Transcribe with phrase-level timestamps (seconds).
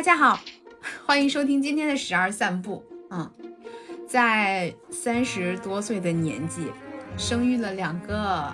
[0.00, 0.40] 大家好，
[1.04, 2.82] 欢迎收听今天的十二散步。
[3.10, 3.30] 嗯，
[4.08, 6.72] 在三十多岁的年纪，
[7.18, 8.50] 生育了两个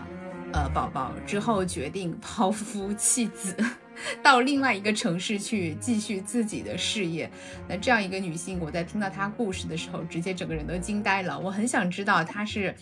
[0.52, 3.54] 呃宝宝之后，决定抛夫弃子，
[4.24, 7.30] 到另外一个城市去继续自己的事业。
[7.68, 11.38] 那这样一个女性，我在听到她故事的时候，直接整个人都惊呆了。
[11.38, 12.74] 我很想知道她是。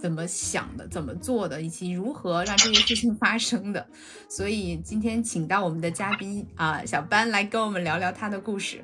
[0.00, 3.86] 怎么想的，怎么做的，以及如何让这件事情发生的。
[4.30, 8.82] 所以今天请到我们的嘉宾啊，小班来跟我们聊聊他的故事。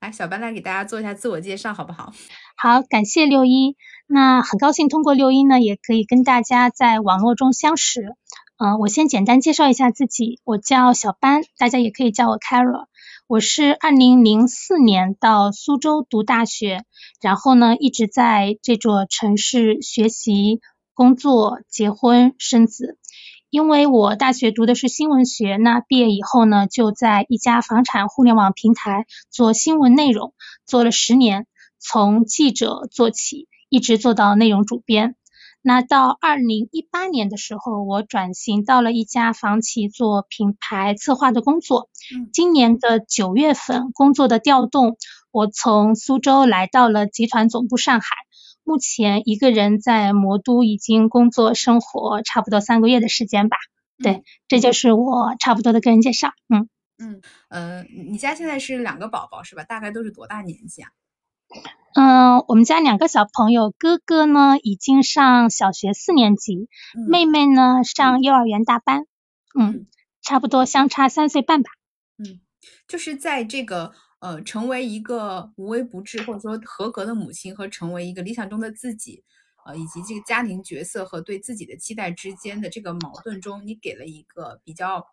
[0.00, 2.14] 来，小班来给大家做一下自我介绍，好不好？
[2.56, 3.76] 好，感谢六一。
[4.06, 8.14] 那很高兴通过六一呢，也可以跟大家在网络中相识。
[8.60, 12.86] 嗯，我先简单介绍一下自己，我叫小班，大家也可以叫我 Carol。
[13.28, 16.82] 我是二零零四年到苏州读大学，
[17.22, 20.60] 然后呢一直在这座城市学习、
[20.92, 22.98] 工作、结婚、生子。
[23.48, 30.34] 因为我大学读的是新闻学，那毕业以后呢就在一家房产互联网平台做新闻内容，
[30.66, 31.46] 做了十年，
[31.78, 35.14] 从记者做起，一直做到内容主编。
[35.68, 41.90] 那到二零一八年的时候，我转型到了一家房企做品牌策划的工作。
[42.32, 44.96] 今年的九月份，工作的调动，
[45.30, 48.06] 我从苏州来到了集团总部上海。
[48.64, 53.58] 目前一个人在魔都已经工作生活差不多三个月的时间吧。
[54.02, 56.32] 对，这就是我差不多的个人介绍。
[56.48, 59.64] 嗯嗯呃，你家现在是两个宝宝是吧？
[59.64, 60.88] 大概都是多大年纪啊？
[61.94, 66.68] 嗯，我们家两个小朋友，哥哥呢已经上小学四年级，
[67.08, 69.06] 妹妹呢上幼儿园大班，
[69.58, 69.86] 嗯，
[70.22, 71.70] 差不多相差三岁半吧。
[72.18, 72.40] 嗯，
[72.86, 79.24] 就是在这个呃成为一个无微不至或者说合格的母亲和成为一个理想中的自己，
[79.66, 85.04] 呃以及这个家庭角色和对自己的期待之间的这个矛盾中，你给了一个比较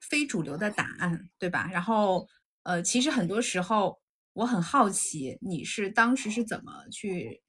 [0.00, 1.68] 非主流的答案，对吧？
[1.72, 2.28] 然后
[2.62, 3.98] 呃，其实很多时候。
[4.38, 7.42] 我很好奇，你是当时是怎么去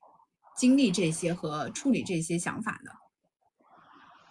[0.58, 2.92] 经历这些和处理这些想法的？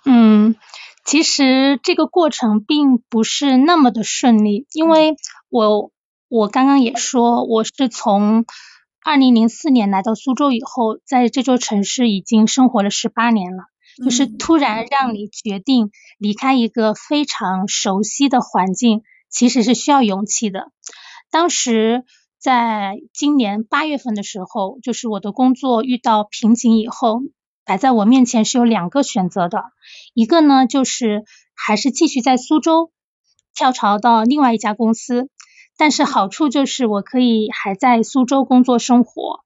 [0.05, 0.57] 嗯，
[1.05, 5.15] 其实这个过程并不是那么的顺利，因为
[5.49, 5.93] 我
[6.27, 8.45] 我刚刚也说，我是从
[9.05, 13.67] 二零零四年来到苏州以后，在这座城市已经生活了十八年了，
[14.03, 20.73] 就是突然让你决定离开一个非常熟悉的环境，其实是需要勇气的。
[21.31, 22.05] 当时。
[22.39, 27.21] 在今年八月份的时候，就是我的工作遇到瓶颈以后，
[27.65, 29.65] 摆在我面前是有两个选择的，
[30.15, 32.93] 一个呢就是还是继续在苏州
[33.55, 35.29] 跳槽到另外一家公司，
[35.77, 39.41] 但是好处就是我可以还在苏州工作生活，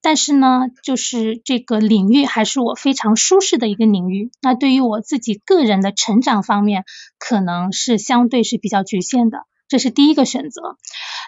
[0.00, 6.84] 但是呢就是这个领域还是我非常舒适的一个领域，那对于我自己个人的成长方面，
[7.18, 9.46] 可能是相对是比较局限的。
[9.68, 10.76] 这是第一个选择，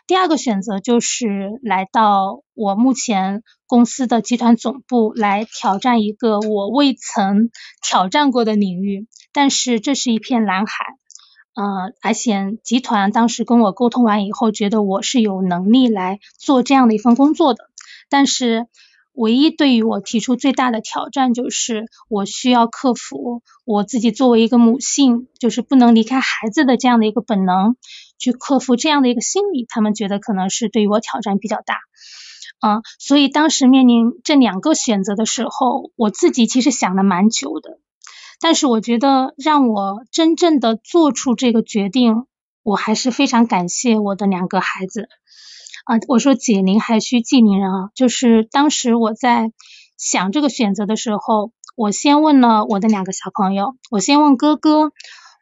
[0.06, 7.50] 第二个选择就是来到我目前公司的集团总部来挑战一个我未曾
[7.82, 10.84] 挑战过的领域，但是这是一片蓝海，
[11.54, 17.64] 呃，而且集团当时跟我沟通完以后，觉得我是有能力来做这样的一份工作的，
[18.08, 18.66] 但是
[19.14, 27.76] 唯一对于我提出最大的挑战就是我需要克服我自己作为一个母性，就是不能离开孩子的这样的一个本能。
[28.18, 31.76] 去克服这样的一个心理，他们觉得可能是对于我挑战比较大，
[32.60, 37.78] 啊，所以当时面临这两个选择的时候，我自己其实想了蛮久的，
[38.40, 42.24] 但是我觉得让我真正的做出这个决定，
[42.62, 45.08] 我还是非常感谢我的两个孩子，
[45.84, 49.52] 啊，我说解铃还须系铃人啊，就是当时我在
[49.96, 54.90] 想这个选择的时候，我先问了我的两个小朋友，我先问哥哥。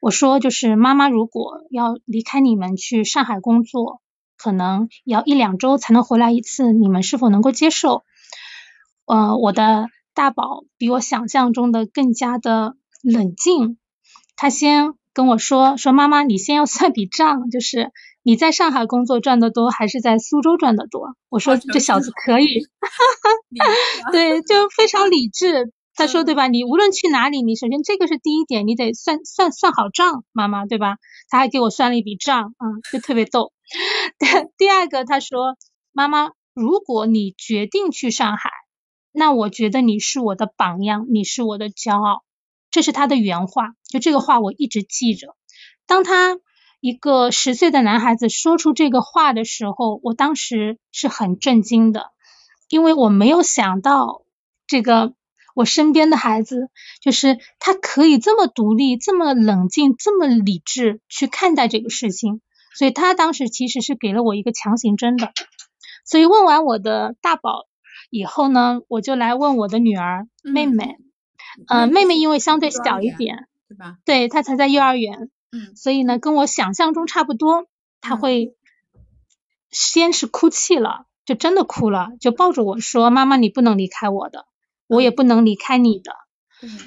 [0.01, 4.01] 我说，就是妈妈如果要离开你们去上海工作，
[4.37, 8.05] 可能要一两周才能回来一次，你们是否能够接受？
[9.07, 13.79] 呃，我的大宝比我想象中的更加的冷静，
[14.37, 17.91] 他先跟我说说妈妈，你先要算笔账，就是
[18.23, 21.17] 你在上海工作赚的多，还是在苏州赚的多？
[21.29, 22.47] 我说这小子可以，
[24.13, 25.73] 对，就非常理智。
[25.97, 26.47] 他说对吧？
[26.47, 30.99] 你无论去哪里，你首先这个是第一点，你得算算算好账，妈妈对吧？
[31.31, 33.55] 他还给我算了一笔账，嗯，就特别逗。
[34.59, 35.57] 第二个他说，
[35.93, 38.51] 妈妈，如果你决定去上海，
[39.11, 42.25] 那我觉得你是我的榜样，你是我的骄傲，
[42.71, 45.35] 这是他的原话，就这个话我一直记着。
[45.87, 46.37] 当他
[46.81, 52.11] 一个十岁的男孩子说出这个话的时候，我当时是很震惊的，
[52.69, 54.23] 因为我没有想到
[54.67, 55.15] 这个。
[55.57, 56.69] 我身边的孩子，
[57.01, 62.43] 就是他可以这么独立、这么冷静、这么理智去看待这个事情，
[62.75, 65.33] 所以他当时其实是给了我一个强行针的。
[66.05, 67.65] 所以问完我的大宝
[68.11, 70.99] 以后呢，我就来问我的女儿妹妹，
[71.69, 73.97] 呃，妹妹因为相对小一点，对吧？
[74.05, 77.67] 对，她才在幼儿园，嗯，所以呢，跟我想象中差不多，
[78.03, 78.55] 她会
[79.71, 84.45] 先是哭泣了，就真的哭了，就抱着我说：“妈妈，你不能离开我的。”
[84.89, 86.13] 我也不能离开你的，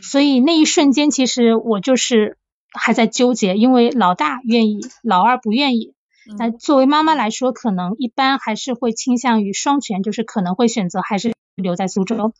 [0.01, 2.37] 所以那一瞬间，其实我就是
[2.71, 5.93] 还在纠结，因为老大愿意，老二不愿意。
[6.37, 12.33] 那作为妈妈来说，可能一般还是会倾向于双全，就是可能会选择还是留在苏州。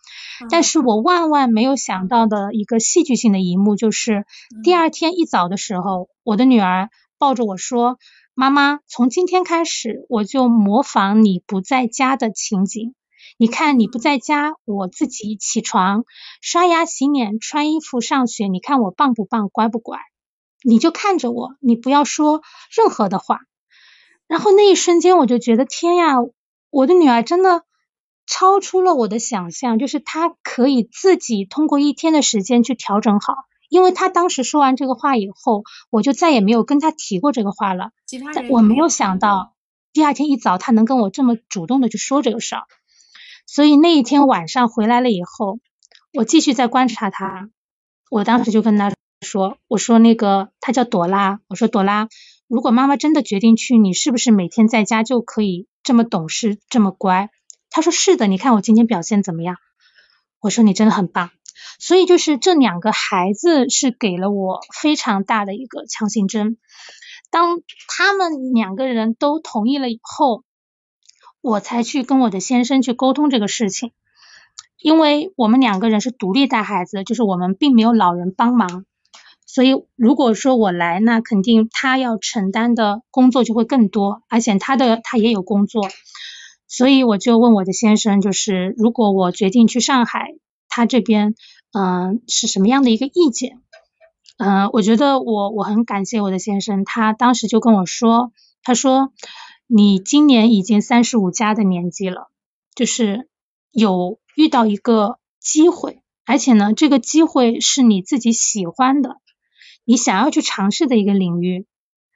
[0.51, 4.25] 但是我万万没有想到的一个戏剧性的一幕，就是
[4.63, 7.97] 第二天一早的时候，我的女儿抱着我说
[8.35, 12.93] ：“妈妈，从今天开始，我就模仿你不在家的情景。”
[13.41, 16.03] 你看你不在家，我自己起床、
[16.41, 18.49] 刷牙、洗脸、穿衣服、上学。
[18.49, 19.97] 你看我棒不棒，乖不乖？
[20.61, 22.41] 你就看着我，你不要说
[22.75, 23.39] 任何的话。
[24.27, 26.15] 然后那一瞬间，我就觉得天呀，
[26.69, 27.63] 我的女儿真的
[28.27, 33.35] 超出了我的想象，就是她可以自己通过一天的时间去调整好。
[33.69, 37.91] 因为她当时说完这个话以后，我就再也没有跟她提过这个话了。
[38.35, 39.53] 但我没有想到，
[39.93, 42.63] 第二天一早她能跟我这么主动的去说这个事儿。
[43.51, 45.59] 所以那一天晚上回来了以后，
[46.13, 47.49] 我继续在观察他。
[48.11, 48.93] 我当时就跟他
[49.25, 52.09] 说：“我说那个他叫朵拉，我说朵拉，
[52.47, 57.31] 如果妈妈真的决定去，你是不是每天在家就可以这么懂事、这么乖？”
[57.71, 59.55] 他说：“是的，你看我今天表现怎么样？”
[60.41, 61.31] 我说：“你真的很棒。”
[61.79, 66.59] 所以就是这两个孩子是给了我非常大的一个强心针。
[67.31, 70.43] 当他们两个人都同意了以后。
[71.41, 73.91] 我才去跟我的先生去沟通这个事情，
[74.81, 78.85] 因为我们两个人是独立带孩子，就是我们并没有老人帮忙，
[79.45, 85.87] 所以如果说我来，那肯定他要承担的工作就会更多，而且他的他也有工作，
[86.67, 90.35] 所以我就问我的先生，就是如果我决定去上海，
[90.67, 91.35] 他这边
[91.71, 93.61] 嗯是什么样的一个意见？
[94.37, 99.13] 嗯，我觉得我我很感谢我的先生，他当时就跟我说，他说。
[99.71, 102.31] 你今年已经三十五加的年纪了，
[102.73, 103.29] 就是
[103.71, 109.17] 有遇到一个机会，而且呢，这个机会是你自己喜欢的，
[109.85, 111.67] 你想要去尝试的一个领域。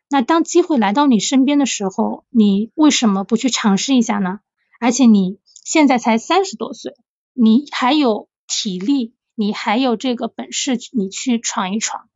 [0.10, 4.40] 那当机会来到你身边的时候，你为什么不去尝试一下呢？
[4.80, 6.96] 而且你现在才三十多岁，
[7.34, 12.10] 你还有体力，你还有这个本事，你去闯一闯。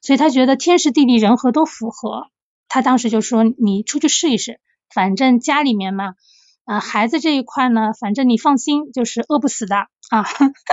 [0.00, 2.32] 所以他觉得天时地利人和都符合，
[2.66, 4.58] 他当时就说你出去试一试。
[4.94, 6.14] 反正家里面嘛，
[6.64, 10.24] 呃，孩子这一块呢，反正你放心，就是饿不死的啊，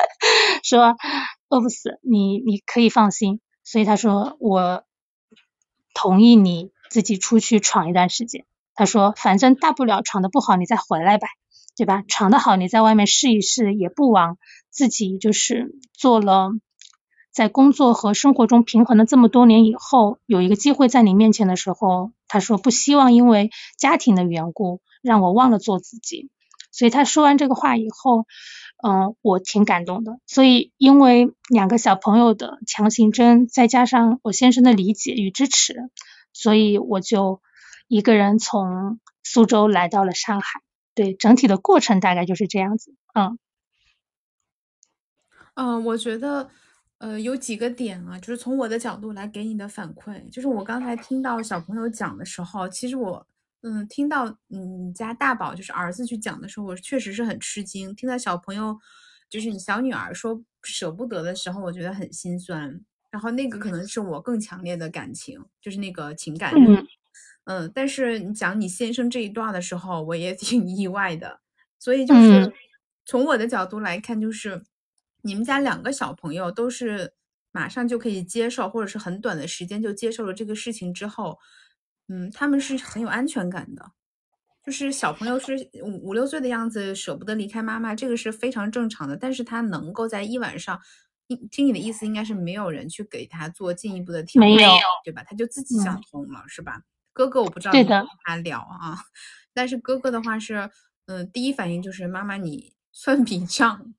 [0.64, 0.96] 说
[1.50, 3.40] 饿不死，你你可以放心。
[3.64, 4.84] 所以他说我
[5.94, 8.46] 同意你自己出去闯一段时间。
[8.74, 11.28] 他说反正大不了闯的不好你再回来呗，
[11.76, 12.04] 对吧？
[12.08, 14.38] 闯的好你在外面试一试，也不枉
[14.70, 16.52] 自己就是做了。
[17.32, 26.30] 在工作和生活中平衡了这么多年以后，有一个机会在你面前的时候，他说不希望因为家庭的缘故让我忘了做自己。
[26.72, 28.26] 所以他说完这个话以后，
[28.84, 30.20] 嗯，我挺感动的。
[30.26, 35.90] 所以因为两个小朋友的强行针，再加上我先生的理解与支持，
[36.34, 37.42] 所以我就
[37.88, 40.62] 一个人从苏州来到了上海。
[40.96, 42.94] 对，整体的过程大概就是这样子。
[43.14, 43.38] 嗯，
[45.54, 46.50] 嗯，我觉得。
[47.00, 53.26] 呃，有几个点啊，就是从我的角度来给你的反馈，就是我刚才听到小朋友讲的时候，其实我，
[53.62, 57.96] 嗯，听到你家大宝就是儿子去讲的时候，我确实是很吃惊。
[57.96, 58.78] 听到小朋友，
[59.30, 62.82] 就是你小女儿说舍不得的时候，我觉得很心酸。
[63.10, 66.54] 然后那个可能是我更强烈的感情，就是那个情感。
[67.46, 71.40] 嗯，但是你讲你先生这一段的时候，我也挺意外的。
[71.80, 72.52] 所以就是
[73.06, 74.62] 从我的角度来看，就是。
[75.22, 77.14] 你们家两个小朋友都是
[77.52, 81.40] 马上就可以接受，或者是很短的时间就接受了这个事情之后，
[82.08, 83.92] 嗯，他们是很有安全感的。
[84.62, 89.18] 就是小朋友是五五六岁的样子，舍不得离开妈妈，这个是非常正常的。
[89.18, 90.80] 但是他能够在一晚上，
[91.50, 94.70] 听你的意思，应该是没有人去给他做进一步的调，没有，
[95.04, 95.24] 对吧？
[95.26, 96.82] 他就自己想通了，是吧？
[97.14, 99.00] 哥哥我不知道，你跟他聊啊。
[99.54, 100.70] 但是哥哥的话是，
[101.08, 103.94] 嗯，第一反应就是妈妈，你算 笔账。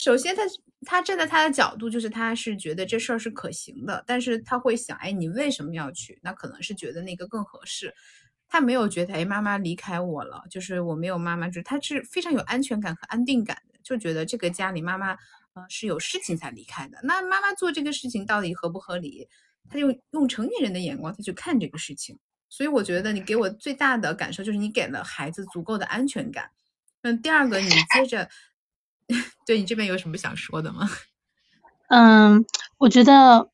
[0.00, 0.42] 首先，他
[0.86, 6.18] 他站在他的角度，就是他是觉得这事儿是可行的，但是他会想，哎，你为什么要去？
[6.22, 7.92] 那可能是觉得那个更合适。
[8.48, 15.10] 他没有觉得，哎，妈妈离开我了，就是我没有妈妈，就是他是非常有安全感和安定感的，就觉得这个家里妈妈
[15.54, 16.98] 呃是有事情才离开的。
[17.02, 19.28] 那妈妈做这个事情到底合不合理？
[19.68, 22.18] 他就用成年人的眼光他去看这个事情。
[22.48, 26.48] 所以我觉得你给我最大的感受就是你给了孩子足够的安全感。
[27.02, 28.28] 嗯，第二个你接着，
[29.46, 30.88] 对你这边有什么想说的吗？
[31.88, 32.44] 嗯，
[32.76, 33.50] 我觉得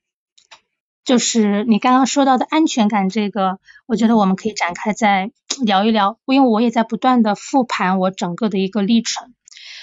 [1.05, 5.31] 就是你刚刚说到的安全感这个，我觉得我们可以展开再
[5.65, 9.35] 聊一聊，因为我也在不断的复盘我整个的一个历程。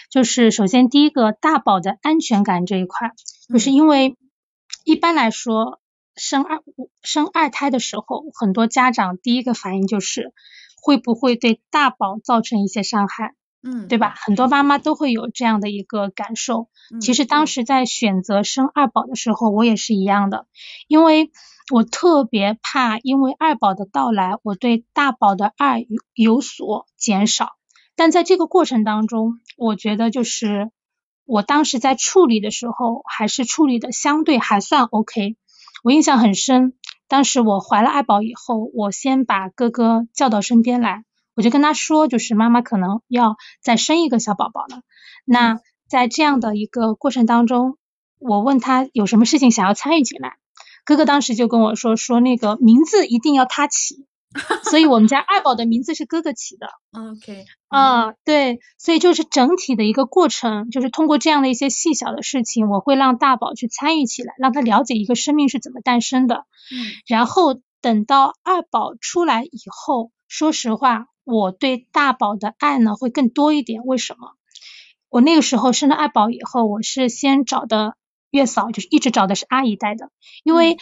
[0.09, 3.11] 就是首先第一个大宝的安全感这一块，
[3.47, 4.17] 就是因为
[4.83, 5.79] 一般来说。
[6.17, 6.61] 生二
[7.03, 10.33] 生二胎的时候，很多家长第一个反应就是
[10.81, 14.13] 会不会对大宝造成一些伤害，嗯，对吧？
[14.17, 16.69] 很多妈妈都会有这样的一个感受。
[16.99, 20.47] 其实当时在选择生二宝的时候，我也是一样的，
[20.87, 21.31] 因为
[21.71, 27.53] 我特别怕因为二宝的到来，我对大宝的爱有有所减少。
[27.95, 30.71] 但在这个过程当中，我觉得就是
[31.25, 35.37] 我当时在处理的时候，还是处理的相对还算 OK。
[35.83, 36.73] 我印象很深，
[37.07, 44.81] 当时我怀了二宝以后，我先把哥哥叫到身边来，我就跟他说，就是妈妈可能要再生一个小宝宝了。
[45.25, 47.77] 那在这样的一个过程当中，
[48.19, 50.37] 我问他有什么事情想要参与进来，
[50.85, 54.07] 哥哥当时就跟我说，说那个名字一定要他起。
[54.63, 56.67] 所以我们家二宝的名字是哥哥起的。
[56.97, 66.45] OK，啊，对，所以就是整体的一个过程，就是通过这样的一些细小的事情，我会让大宝去参与起来，让他了解一个生命是怎么诞生的。
[66.71, 73.83] 嗯，然后等到二宝出来以后，说实话，我对大宝的爱呢会更多一点。
[73.85, 74.35] 为什么？
[75.09, 77.95] 我那个时候生了二宝以后，我是先找的
[78.29, 80.11] 月嫂，就是一直找的是阿姨带的，
[80.43, 80.77] 因为。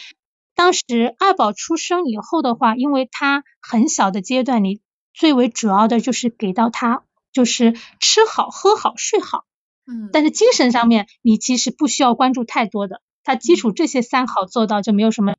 [0.56, 4.82] 当时二宝出生以后的话，因为他很小的阶段，你
[5.14, 9.46] 最为主要的就是给到他就是吃好喝好睡好，
[9.86, 15.34] 嗯，但是精神上面你其实不需要关注太多的，他基础这些三好做到就没有什么，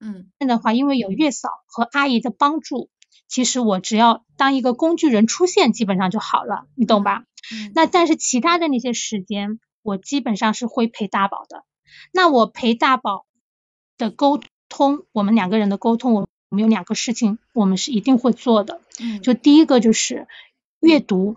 [0.00, 2.88] 嗯，的话因为有月嫂和阿姨的帮助，
[3.30, 7.24] 其实我只要当一个工具人出现，基本上就好了，你懂吧？
[7.54, 11.64] 嗯，那但是其他的那些时间，我基本上是会陪大宝的，
[12.12, 13.24] 那我陪大宝。
[13.98, 18.80] 的沟通，我们两个人的沟通，我我们有两个事情，我们是一定会做的。
[18.98, 20.26] 嗯，就第一个就是
[20.80, 21.36] 阅读，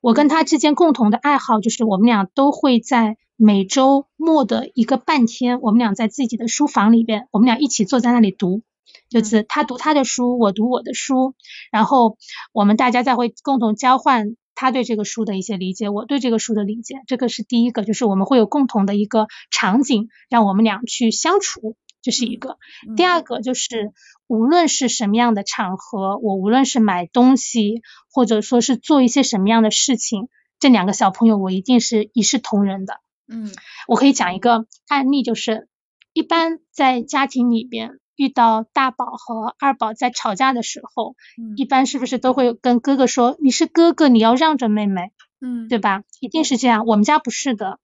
[0.00, 8.62] 我跟他之间共同的爱好就是我们俩都会在每周末的一个半天，我们俩在自己的书房里边，我们俩一起坐在那里读，
[9.08, 11.34] 就是他读他的书，我读我的书，
[11.70, 12.16] 然后
[12.52, 21.76] 我们大家再会共同交换他对这个书的一些理解，我对这个书的理解，这个是第一个，就是我们会有共同的一个场景，让我们俩去相处。
[22.02, 22.56] 这是一个，
[22.96, 23.92] 第二个就是
[24.28, 30.28] 无论是什么样的场合，我无论是买东西，或者说是做一些什么样的事情，
[30.60, 33.00] 这两个小朋友我一定是一视同仁的。
[33.26, 33.50] 嗯，
[33.88, 35.68] 我可以讲一个案例，就是
[36.12, 41.14] 一般在家庭里边遇到大宝和二宝在吵架的时候，
[41.56, 46.02] 一般是不是都会跟哥哥说你是哥哥，你要让着妹妹，嗯，对吧？
[46.20, 46.86] 一定是这样。
[46.86, 47.78] 我们家不是的，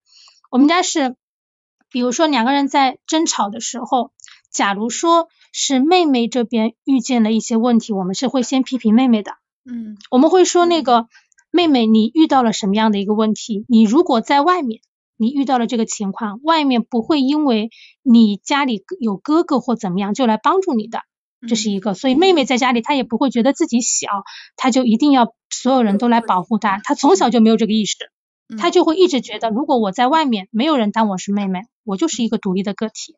[0.50, 1.14] 我们家是。
[1.94, 4.12] 比如说两个人在争吵的时候，
[4.50, 9.32] 假如说是妹妹这边遇见了一些问题，我们是会先批评妹妹的。
[9.70, 11.06] 嗯，我们会说那个
[11.50, 13.66] 妹妹，你遇到了什么样的一个问题？
[13.68, 14.80] 你如果在外面，
[15.22, 17.70] 你遇到了这个情况，外面不会因为
[18.02, 21.00] 你家里有哥哥或怎么样就来帮助你的，
[21.48, 21.94] 这是一个。
[21.94, 24.08] 所以妹妹在家里，她也不会觉得自己小，
[24.56, 26.80] 她就一定要所有人都来保护她。
[26.84, 27.96] 她从小就没有这个意识，
[28.58, 31.60] 她就会一直觉得，如果我在外面，没有人当我是妹妹。
[31.84, 33.16] 我就是一个独立的个体，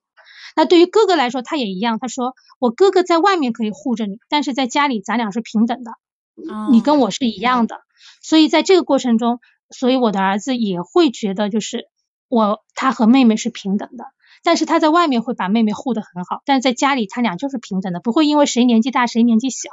[0.56, 1.98] 那对于哥哥来说，他也一样。
[1.98, 5.90] 他说，我哥哥在外面可以护着你，但是在家里咱俩是平等的，
[6.70, 7.82] 你跟我是一样的。
[8.22, 11.88] 所以在这个过程中，所以我的儿子也会觉得，就是
[12.34, 14.06] 我他和妹妹是平等的，
[14.42, 19.70] 但是他在外面会把妹妹护得很好，但是在家里他俩就是平等的，不会因为谁年纪大谁年纪小，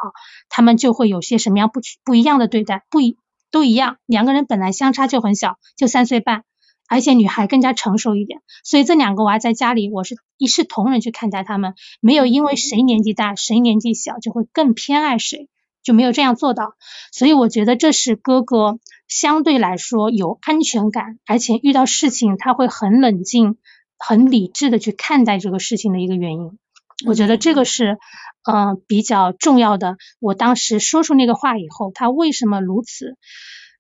[0.48, 3.18] 他们就会有些什么样不不一样的对待，不一
[3.50, 6.44] 都一样，两个人本来相差就很小，就三岁半。
[6.88, 15.48] 而且女孩更加成熟一点，所以这两个娃在家里，我是一视同仁去看待他们，没有因为谁年纪大谁年纪小就会更偏爱谁，
[15.84, 16.76] 就没有这样做到。
[17.12, 23.58] 所以我觉得这是哥哥相对来说有安全感，而且遇到事情他会很冷静、
[23.98, 26.58] 很理智的去看待这个事情的一个原因。
[27.06, 27.98] 我觉得这个是
[28.44, 29.98] 嗯比较重要的。
[30.20, 33.18] 我当时说出那个话以后，他为什么如此？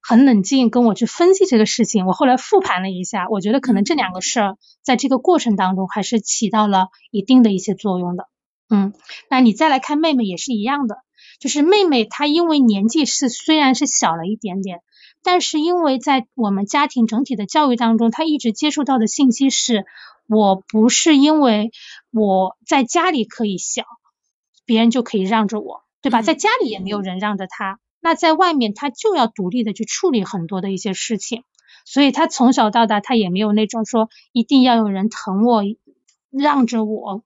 [0.03, 8.27] 很冷静跟我去分析这个事情，我后来复盘了一下，我觉得可能这两个事儿在这个过程当中还是起到了一定的一些作用的。
[8.67, 8.93] 嗯，
[9.29, 11.03] 那你再来看妹妹也是一样的，
[11.41, 14.81] 就是妹妹她因为年纪是虽然是小了一点点，
[15.23, 19.85] 但是因为在我们家庭整体的教育当中，她一直接触到的信息是，
[20.29, 21.71] 我不是因为
[22.11, 23.83] 我在家里可以小，
[24.65, 26.21] 别人就可以让着我，对吧？
[26.21, 31.43] 在家里也没有人让着她，那在外面她就要独立的去处理很多的一些事情，
[31.85, 35.63] 所以她从小到大她也没有那种说一定要有人疼我，
[36.29, 37.23] 让着我。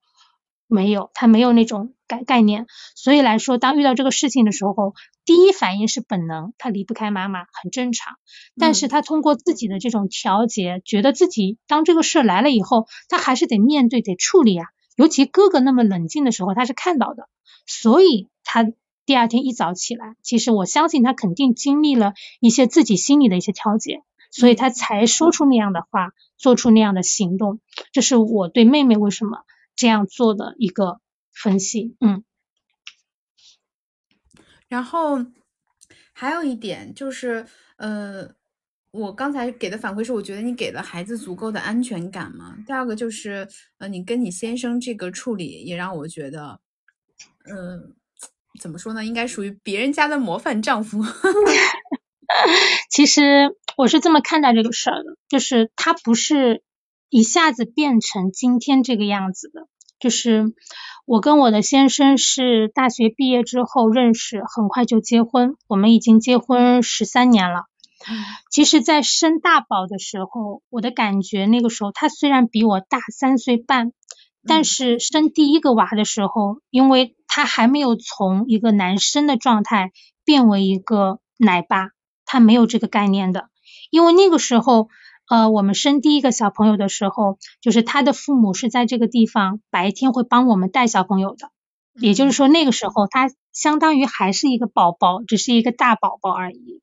[0.67, 8.15] 没有，他没有那种概概念，所以来说，当遇到这个事情的时候，第一反应是本能，他离不开妈妈，很正常。
[8.57, 14.65] 但是他通过自己的这种调节，觉得自己当这个事来了以后，他还是得面对，得处理啊。
[14.95, 17.29] 尤其哥哥那么冷静的时候，他是看到的，
[17.67, 18.65] 所以他
[19.05, 27.60] 第二天一早起来，其实我相信他肯定经历了一些自己心里的一些调节，所以他才说出那样的话，做出那样的行动。
[27.91, 29.43] 这是我对妹妹为什么。
[29.75, 31.01] 这样做的一个
[31.34, 32.24] 分析，嗯，
[34.70, 35.25] 然后
[36.13, 38.34] 还有一点就是，呃，
[38.91, 42.58] 我刚才给的反馈是，我觉得你给了孩子足够的安全感嘛。
[42.65, 43.48] 第二个就是，
[43.79, 46.62] 呃，你跟你先生这个处理也让我觉得，
[47.50, 47.94] 嗯，
[48.62, 49.03] 怎么说呢？
[49.03, 51.03] 应该属于别人家的模范丈夫。
[52.89, 56.63] 其实我是这么看待这个事儿的，就是他不是。
[57.10, 59.68] 一下子变成今天这个样子的，
[60.00, 60.54] 就是
[61.06, 67.66] 我跟我的先生是大学毕业之后认识，很快就结婚，我们已经结婚十三年了。
[68.52, 73.94] 其实，在生大宝的时候，我的感觉那个时候他虽然比我大三岁半，
[74.46, 79.92] 但是生第一个娃的时候，因为他还没有从一个男生的状态
[80.24, 81.90] 变为一个奶爸，
[82.26, 83.50] 他没有这个概念的，
[83.90, 84.90] 因为那个时候。
[85.27, 91.50] 呃，我们生第一个小朋友的时候，就是他的父母是在这个地方白天会帮我们带小朋友的，
[92.00, 96.82] 也就是说那个时候他相当于还是一个宝宝，只是一个大宝宝而已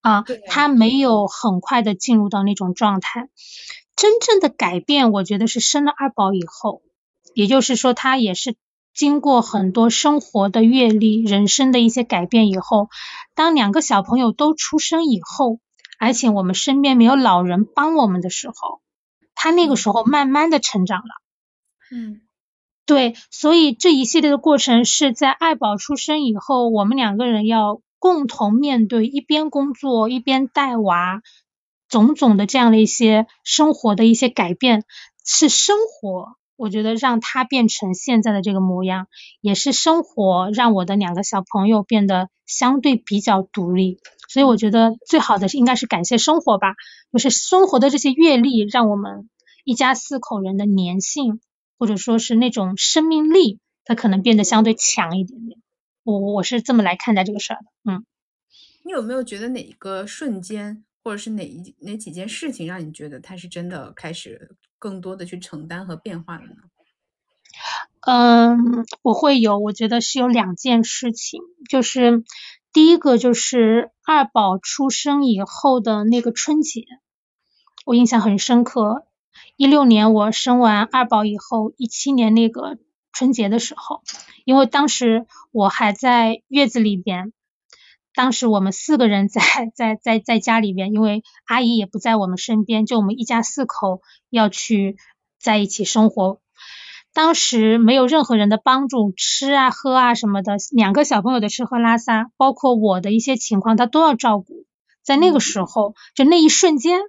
[0.00, 3.28] 啊，他没有很快的进入到那种状态。
[3.96, 6.82] 真正的改变，我觉得是生了二宝以后，
[7.34, 8.54] 也就是说他也是
[8.94, 12.90] 经过很多生活的阅历、人生的一些改变以后，
[13.34, 15.58] 当两个小朋友都出生以后。
[16.06, 18.80] 而且我们身边没有老人帮我们的时候，
[19.34, 21.08] 他那个时候慢慢的成长了。
[21.90, 22.20] 嗯，
[22.86, 31.22] 对，所以这一系列的过程是在爱宝出生以后，我们两个人要共同面对，一边工作一边带娃，
[31.88, 34.84] 种种的这样的一些生活的一些改变，
[35.24, 39.08] 是生活，我觉得让他变成现在的这个模样，
[39.40, 43.98] 也是生活让我的两个小朋友变得相对比较独立。
[44.28, 46.74] 所以我觉得最好的是应该是感谢生活吧，
[47.12, 49.30] 就是生活的这些阅历，让我们
[49.64, 51.40] 一家四口人的粘性，
[51.78, 55.60] 或者说是那种生命力，它可能变得相对强一点点。
[56.02, 57.92] 我我是这么来看待这个事儿的。
[57.92, 58.04] 嗯，
[58.84, 66.62] 你有没有觉得哪一个瞬间，或者是哪一哪几件事情，让你觉得他是真的开始更多的去承担和变化了呢？
[68.00, 72.22] 嗯，我会有，我觉得是有两件事情，就是。
[72.72, 76.82] 第一个就是二宝出生以后的那个春节，
[77.86, 79.06] 我印象很深刻。
[79.56, 82.76] 一六年我生完二宝以后，一七年那个
[83.14, 84.02] 春节的时候，
[84.44, 87.32] 因为当时我还在月子里边，
[88.16, 89.42] 当时我们四个人在
[89.76, 94.00] 在在在家里边，因为阿姨也不在我们身边，就我们一家四口
[94.30, 94.96] 要去
[95.38, 96.40] 在一起生活。
[97.12, 104.64] 当时没有任何人的帮助，吃啊喝啊什么的，两个小朋友的吃喝拉撒，包括我的一些情况，他都要照顾。
[105.02, 107.00] 在那个时候，就那一瞬间，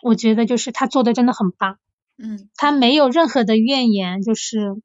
[0.00, 1.78] 我觉得就是他做的真的很棒。
[2.16, 4.76] 嗯，他没有任何的怨言，就是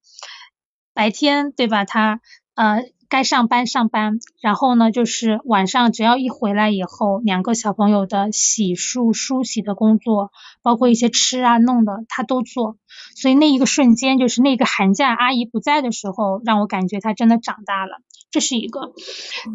[0.96, 1.86] 白天对吧？
[1.86, 2.20] 他
[2.56, 2.82] 呃。
[3.10, 12.78] 该上班上班，然后呢，就是晚上只要一回来以后，两个小朋友的洗漱、梳洗的工作，包括一些吃啊弄的，他都做。
[13.16, 18.02] 所以那一个瞬间，就是那个寒假阿姨不在的时候，让我感觉他真的长大了。
[18.30, 18.92] 这是一个。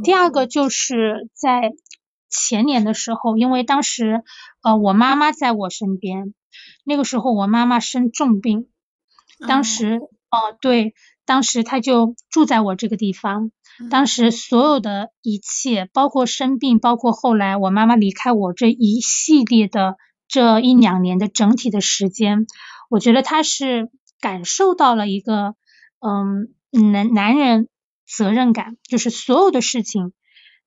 [0.03, 1.73] 第二个就是在
[2.31, 4.25] 前年的时候，因为当时
[4.63, 6.33] 呃我妈妈在我身边，
[6.85, 8.69] 那个时候我妈妈生重病，
[9.47, 10.95] 当时哦对。
[11.33, 13.53] 当时他就住在我这个地方，
[13.91, 19.97] 当时所有的一切，包括生病，包括后来我妈妈离开我这一系列的
[20.29, 22.47] 这一两年的整体的时间，
[22.91, 23.89] 我觉得他是
[24.21, 25.55] 感受到了一个
[26.01, 26.53] 嗯
[26.93, 27.71] 男男人
[28.07, 30.13] 责任感，就是所有的事情，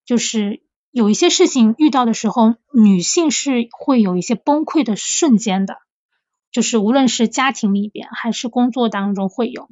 [0.04, 5.76] 就是有一些事情遇到的时候，女性是会有一些崩溃的瞬间的。
[6.52, 9.68] 就是无论是家庭里边还是工作当中会有，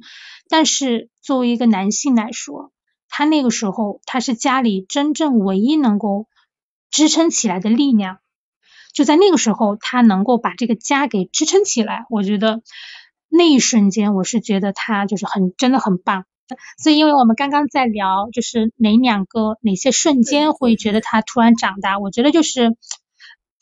[0.49, 2.71] 但是作为一个男性来说，
[3.09, 6.27] 他那个时候他是家里真正唯一能够
[6.91, 8.19] 支撑起来的力量。
[8.93, 12.05] 就在那个时候，他能够把这个家给支撑起来。
[12.09, 12.61] 我觉得
[13.27, 16.23] 那一瞬间，我是觉得他就是很真的很棒。
[16.77, 22.77] 所以，因为我们刚刚在聊，就是哪两个哪些瞬间会觉得他突然长大，我觉得就是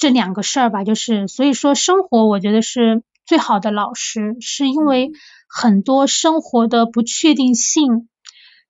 [0.03, 0.83] 这两个事儿吧。
[0.83, 5.11] 就是所以说，生活我觉得是最好的老师，是因为
[5.47, 8.09] 很多生活的不确定性。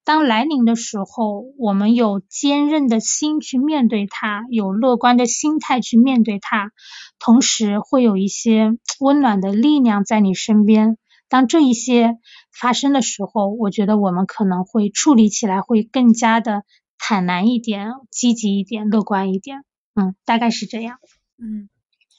[0.04, 6.70] 当来临的时候，我们有坚韧的心去面对它，有乐观的心态去面对它，
[7.18, 11.00] 同时会有一些温暖的力量在你身边。
[11.30, 12.20] 当这一些
[12.52, 16.62] 发生的时候，我觉得我们可能会处理起来会更加的
[17.00, 19.64] 坦然一点、积极一点、乐观一点。
[19.96, 20.98] 嗯，大概是这样。
[21.38, 21.70] 嗯，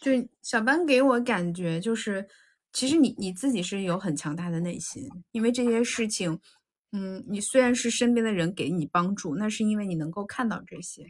[0.01, 2.27] 就小班给我感觉就是，
[2.73, 6.41] 其实你你自己是有很强大的内心，因为这些事情。
[6.97, 11.05] 嗯，你虽然是身边的人给你帮助，那是因为你能够看到这些，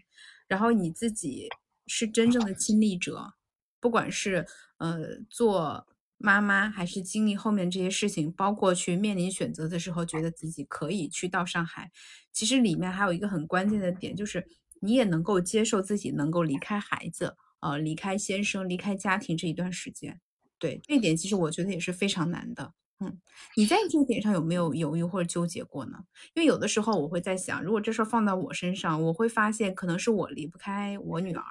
[0.49, 1.47] 然后你自己
[1.87, 3.35] 是真正的亲历者，
[3.81, 4.47] 不管是
[4.79, 5.87] 呃做
[6.17, 11.93] 妈妈，还是经历后面这些事情，包括去面临选择的时候，觉得自己可以去到上海，
[12.33, 14.43] 其实里面还有一个很关键的点，就是
[14.81, 20.21] 你也能够接受自己能够离开孩子，呃，离开先生，离开家庭这一段时间，
[20.59, 22.75] 对这一点，其实我觉得也是非常难的。
[23.01, 23.19] 嗯，
[23.57, 26.05] 你在这个点上有没有犹豫或者纠结过呢？
[26.35, 31.43] 因为有的时候我会在想，如果这事儿放到我身上，我会发现可能是我离不开我女儿，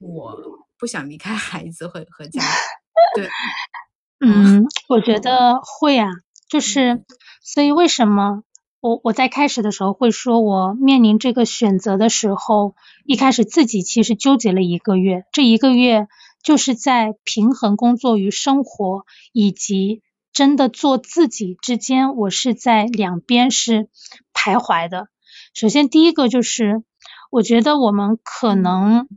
[0.00, 0.36] 我
[0.76, 2.42] 不想离开孩子和和家。
[3.14, 3.28] 对，
[4.18, 6.08] 嗯，我觉得会啊，
[6.48, 7.04] 就是
[7.42, 8.42] 所以为什么
[8.84, 12.74] 我我在开始的时候会说我面临这个选择的时候，
[13.06, 16.06] 一开始自己其实纠结了一个月，这一个月
[16.42, 20.02] 就是在平衡工作与生活以及。
[20.34, 23.88] 真的做自己之间，我是在两边是
[24.32, 25.06] 徘徊的。
[25.54, 26.82] 首先，第一个就是，
[27.30, 29.08] 我觉得我们可能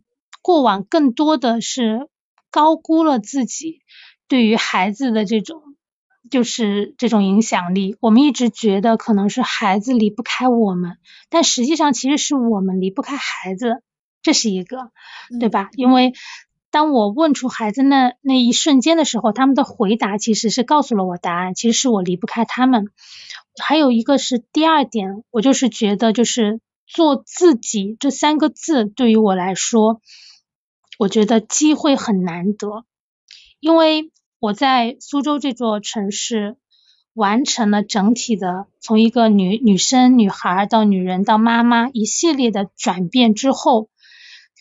[0.43, 2.08] 过往更多的是
[2.51, 3.82] 高估了自己
[4.27, 5.66] 对于孩子的这种，
[6.30, 7.98] 就是这种影响力。
[8.00, 10.98] 我们一直觉得可能是孩子离不开我们，
[11.30, 13.82] 但实际上其实是我们离不开孩子，
[14.22, 14.92] 这是一个，
[15.40, 15.70] 对吧？
[15.76, 16.13] 因为。
[16.70, 22.90] 当我问出孩子那那一瞬间的时候，他们的回答其实是告诉了我答案，其实是我离不开他们。
[23.63, 30.02] 还有一个是第二点，我就是觉得就是做自己这三个字对于我来说，
[31.00, 32.84] 我觉得机会很难得，
[33.62, 36.58] 因为我在苏州这座城市
[37.13, 43.89] 完成了整体的从一个女女生女孩到女人到妈妈一系列的转变之后。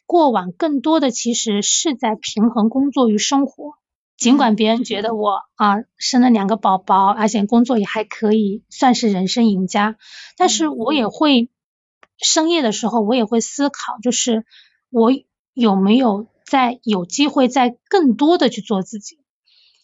[0.09, 3.73] 过往更多的其实是在平衡工作与生活，
[4.17, 9.97] 尽管别人觉得我啊生了两个宝宝，而且工作也还可以，算是人生赢家，
[10.37, 11.51] 但是我也会
[12.19, 14.45] 深夜的时候，我也会思考，就是
[14.91, 15.11] 我
[15.55, 19.19] 有没有在有机会在更多的去做自己，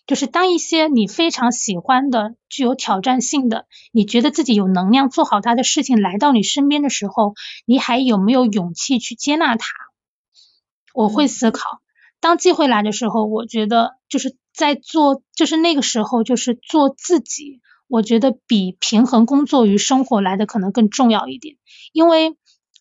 [0.07, 7.35] 就是当一些你非常喜欢的、具有挑战性的，你觉得自己有能量做好它的事情来到你身边的时候，
[7.67, 9.67] 你还有没有勇气去接纳它？
[10.93, 11.81] 我会思考，
[12.21, 17.61] 当机会来的时候，我觉得就是在做，就是那个时候，就是做自己。
[17.89, 21.57] 我觉得比平衡工作与生活来的可能更重要一点，
[21.93, 22.37] 因为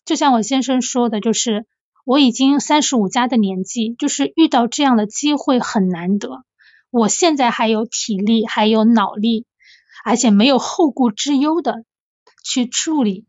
[0.06, 1.66] 就像我先生说的，就是
[2.06, 6.44] 我已经三十五加的年纪，就是遇到这样的机会很难得。
[6.92, 9.46] 我现在还有体力，还有脑力，
[10.04, 11.84] 而且没有后顾之忧的
[12.44, 13.24] 去处理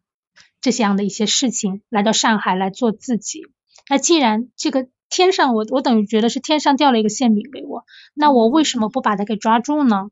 [0.59, 3.41] 这样的一些事情，来到上海来做自己。
[3.89, 10.09] 那既然这个天上我我等于觉得是天上掉了一个馅饼给我，那我为什么不把它给抓住呢？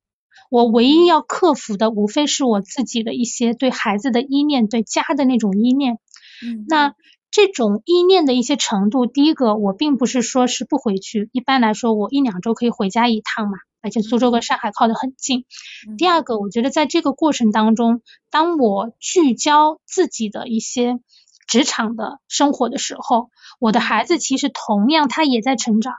[0.50, 6.00] 我唯一要克服的无非是我自己的一些对孩子的依念，对家的那种依念。
[6.46, 6.96] 嗯，那
[7.32, 15.46] 这种依念的一些程度，第一个我并不是说是不回去，一般来说我一两周可以回家一趟嘛，而且苏州跟上海靠得很近。
[15.98, 21.00] 第二个，我觉得在这个过程当中，当我聚焦自己的一些。
[21.48, 25.96] 职场的生活的时候，我的孩子其实同样他也在成长。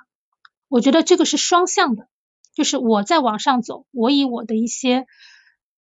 [0.69, 2.09] 我觉得这个是双向的，
[2.55, 5.05] 就是我在往上走，我以我的一些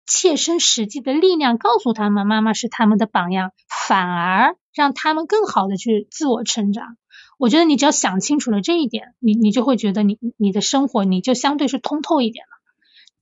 [0.06, 3.50] 切身实际的力量告诉他们，妈妈是他们的榜样，
[3.88, 6.96] 反而让他们更好的去自我成长。
[7.38, 12.50] 我觉得你只要想清楚了这一点，你你就会觉得你你的生活你就相对是通透一点了。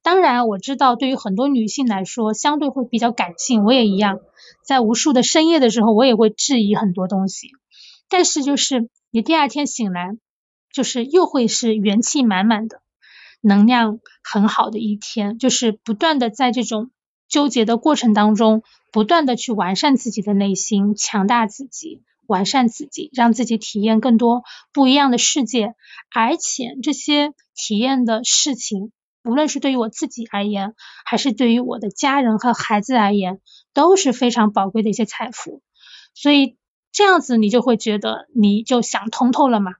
[0.03, 4.19] 当然，我知道对于很多女性来说，相对会比较感性，我也一样，
[4.67, 7.49] 在无数的深夜的时候，我也会质疑很多东西。
[8.11, 10.19] 但是，就是你第二天醒来，
[10.73, 12.83] 就是又会是元气满满的，
[13.41, 15.39] 能量很好的一天。
[15.39, 16.91] 就是不断的在这种
[17.27, 18.63] 纠结的过程当中，
[18.95, 25.75] 不断的去完善自己的内心，强大自己，完善自己，让自己体验更多不一样的世界，
[26.15, 28.93] 而且这些体验的事情，
[29.25, 33.41] 无论是对于我自己而言，还是对于我的家人和孩子而言，
[33.73, 35.61] 都是非常宝贵的一些财富。
[36.15, 36.57] 所以
[36.93, 39.73] 这样子，你就会觉得你就想通透了嘛。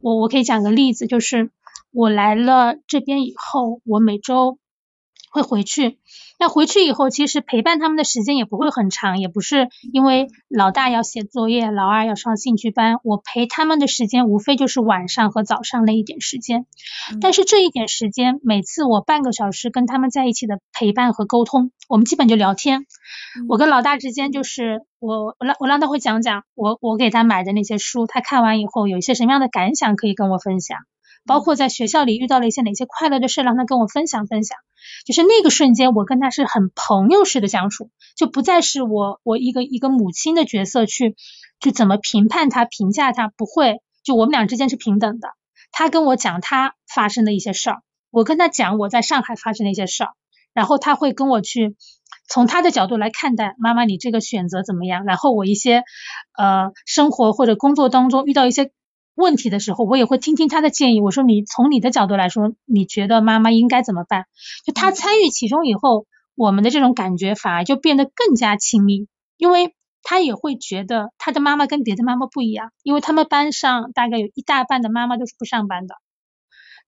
[0.00, 1.50] 我我可以讲个例子，就是
[1.90, 4.60] 我来了这边以后，我每周
[5.34, 5.98] 会回去。
[6.38, 16.66] 那回去以后，其实陪伴他们的时间也不会很长，也不是因为老大要写作业，老二要上兴趣班，我陪他们的时间无非就是晚上和早上那一点时间。
[17.20, 22.86] 但是这一点时间，每次我半个小时跟他们在一起的陪伴和沟通，我们基本就聊天。
[23.48, 30.78] 我跟老大之间就是我我让我让他会讲讲我我给他买的那些书，他看完以后有一些什么样的感想可以跟我分享。
[31.26, 34.58] 包括在学校里遇到了一些哪些快乐的事，让他跟我分享分享。
[35.06, 41.16] 就是那个瞬间，我跟他是很朋友式的相处，就不再是我我一个一个母亲的角色去
[41.60, 43.80] 去怎么评判他、评价他，不会。
[44.02, 45.28] 就我们俩之间是平等的。
[45.72, 50.10] 他跟我讲他发生的一些事儿，我跟他讲我在上海发生的一些事儿，
[50.52, 51.74] 然后他会跟我去
[52.28, 55.04] 从他的角度来看待妈妈你这个选择怎么样。
[55.04, 55.84] 然后我一些
[56.36, 58.70] 呃生活或者工作当中遇到一些。
[59.14, 61.00] 问题的时候，我也会听听他的建议。
[61.00, 64.26] 我说你从你的角度来说，你觉得妈妈应该怎么办？
[64.64, 75.94] 就他参与其中以后，我们的这种感觉反而就变得更加亲密，因为他也会觉得他的妈妈跟别的妈妈不一样，因为他们班上大概有一大半的妈妈都是不上班的，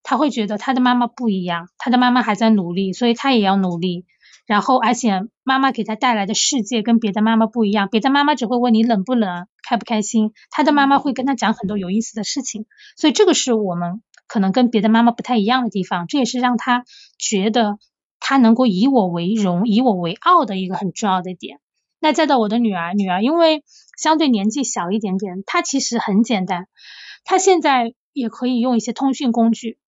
[0.02, 4.04] 他会觉得他的妈妈不一样，他的妈妈还在努力，所以他也要努力。
[4.46, 16.84] 然后，而且妈妈给他带来的世界跟别的妈妈不一样，别的妈妈只会问你冷不冷、开不开心，他的妈妈会跟他讲很多有意思的事情，所以这个是我们可能跟别的妈妈不太一样的地方，这也是让他
[17.18, 17.78] 觉得
[18.20, 21.58] 他能够以我为荣、以我为傲的一个很重要的点。
[21.98, 23.64] 那再到我的女儿，女儿因为
[23.98, 26.68] 相对年纪小一点点，她其实很简单，
[27.24, 29.78] 她现在也可以用一些通讯工具。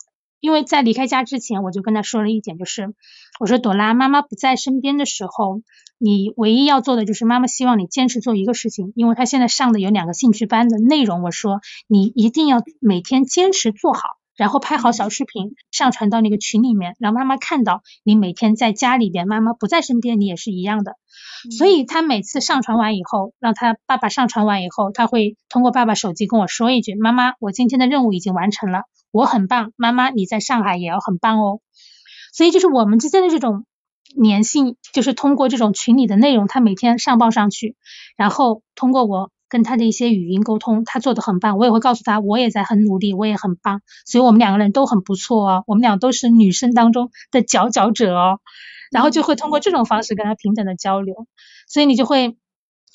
[0.41, 2.95] 因为在离开家之前，我就跟他说了一点，就是
[3.41, 5.63] 我说朵拉妈妈不在身边的时候，
[5.99, 14.01] 你唯一要做的就是妈妈希望你坚持做一个事情，因为她现在上的有两个兴趣班的内容，我说你一定要每天坚持做好，
[14.37, 20.97] 然后拍好小视频上传到那个群里面，让妈妈看到你每天在家里边，妈妈不在身边，你也是一样的。
[21.57, 31.61] 所以他每次上传完以后，让他爸爸上传完以后，他会通过爸爸手机跟我说一句：“妈妈，我今天的任务已经完成了。”我很棒，妈妈，你在上海也要很棒哦。
[32.33, 33.65] 所以就是我们之间的这种
[34.23, 37.77] 粘性，就是通过这种群里的内容，他每天上报上去，
[38.17, 48.41] 然后通过我跟他的一些语音沟通，他做的很棒，我也会告诉他，我也在很努力，我也很棒，所以我们两个人都很不错哦，我们俩都是女生当中的佼佼者哦。
[48.91, 51.27] 然后就会通过这种方式跟他平等的交流，
[51.69, 52.37] 所以你就会，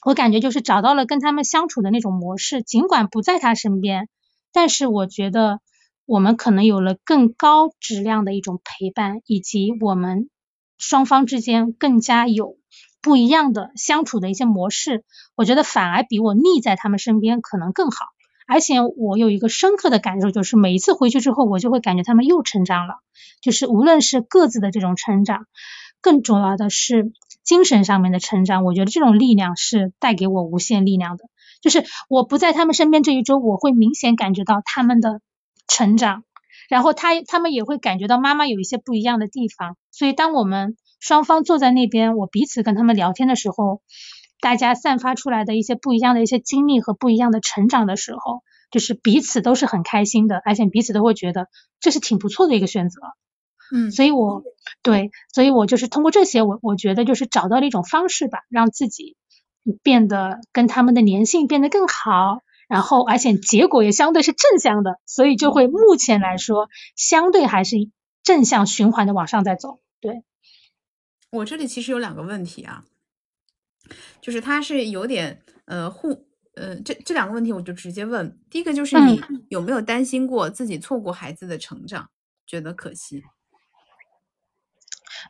[0.06, 4.10] 我感觉就是找到了跟他们相处的那种模式，尽管不在他身边，
[4.52, 5.60] 但是我觉得。
[6.06, 10.30] 我们可能有了更高质量的一种陪伴，以及我们
[10.78, 12.58] 双方之间更加有
[13.02, 15.06] 不一样的相处的一些模式。
[15.34, 18.08] 我觉得反而比我腻在他们身边可能更好。
[18.46, 22.96] 而且我有一个深刻的感受，就是每一次回去之后，我就会感觉他们又成长了。
[23.42, 25.46] 就是无论是各自的这种成长，
[26.04, 27.12] 更重要的是
[27.44, 28.64] 精神上面的成长。
[28.64, 31.24] 我觉得这种力量是带给我无限力量的。
[31.64, 35.20] 就是我不在他们身边这一周，我会明显感觉到他们的。
[35.66, 36.26] 成长，
[36.70, 43.82] 然后他他们也会感觉到妈妈有一些不一样的地方，所以当我们双方坐在那边，我彼此跟他们聊天的时候，
[44.42, 51.48] 大家散发出来的一些不一样的一些经历和不一样的成长的时候，就是彼此都是很开心的，而且彼此都会觉得
[51.80, 53.00] 这是挺不错的一个选择。
[53.76, 54.44] 嗯，所以我
[54.84, 59.18] 对，所以我就是通过这些，我我觉得就是找到了一种方式吧，让自己
[59.82, 62.44] 变得跟他们的粘性变得更好。
[62.70, 67.76] 然后，而且结果也相对是正向的，所以就会目前来说，相对还是
[68.24, 69.80] 正向循环的往上在走。
[70.00, 70.24] 对，
[71.32, 72.86] 我这里其实有两个问题啊，
[74.22, 82.10] 就是它是有点呃互呃这这两个问题我就直接问，第一个就是你有没有担心过自己错过孩子的成长，
[82.48, 83.24] 觉得可惜？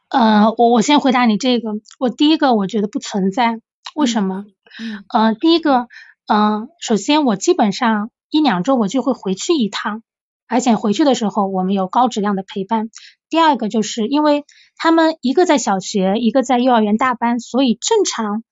[0.10, 3.60] 呃，我我先回答你这个，我第一个我觉得不存在，
[3.95, 4.45] 为什么？
[4.79, 5.88] 嗯，呃，第一个。
[6.25, 10.03] 嗯，首先我基本上一两周我就会回去一趟，
[10.47, 12.89] 而且回去的时候我们有高质量的陪伴。
[13.29, 14.45] 第二个就是因为
[14.77, 18.45] 他们一个在小学，一个在幼儿园大班，所以正常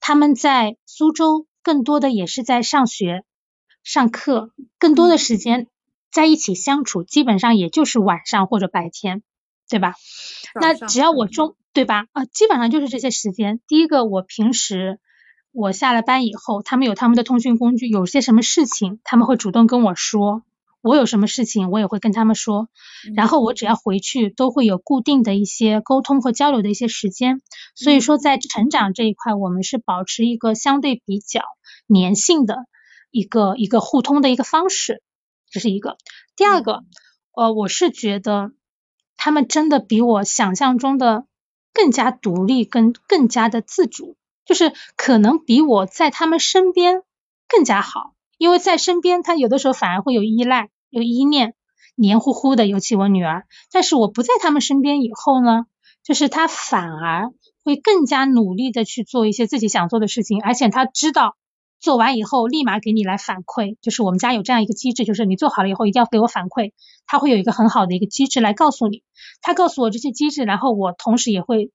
[0.00, 3.22] 他们在苏州更多的也是在上学、
[3.84, 5.68] 上课，更多的时间
[6.10, 9.22] 在一起相处，基本上也就是晚上或者白天，
[9.68, 9.94] 对吧？
[10.60, 12.06] 那只要我中对吧？
[12.12, 13.60] 啊，基本上就是这些时间。
[13.68, 14.98] 第一个我平时。
[15.58, 20.42] 我下了班以后，他们有他们的通讯工具，有些什么事情他们会主动跟我说，
[20.82, 22.68] 我有什么事情我也会跟他们说，
[23.14, 27.40] 然后我只要回去都会有固定的一些沟通和交流的一些时间，
[27.74, 31.40] 所以说在成长这一块，我们是保持一个相对比较
[31.88, 32.66] 粘性的
[33.10, 35.02] 一个一个互通的一个方式，
[35.50, 35.96] 这是一个。
[36.36, 36.84] 第二个，
[37.34, 38.52] 呃，我是觉得
[39.26, 41.26] 他们真的比我想象中的。
[41.74, 47.02] 更加独立，跟更加的自主，就是可能比我在他们身边
[47.48, 51.54] 更加好，因为在身边，他有的时候反而会有依赖，有依恋，
[51.94, 53.44] 黏糊糊的，尤其我女儿。
[53.70, 55.66] 但是我不在他们身边以后呢，
[56.02, 57.30] 就是他反而
[57.62, 61.36] 会更加努力的去做一些自己想做的事情，而且他知道。
[61.78, 66.72] 做完以后立马给你来反馈，就是我们家有这样一个机制，就是你做好了以后一定要给我反馈，
[67.06, 69.02] 他会有一个很好的一个机制来告诉你，
[69.42, 71.70] 他告诉我这些机制，然后我同时也会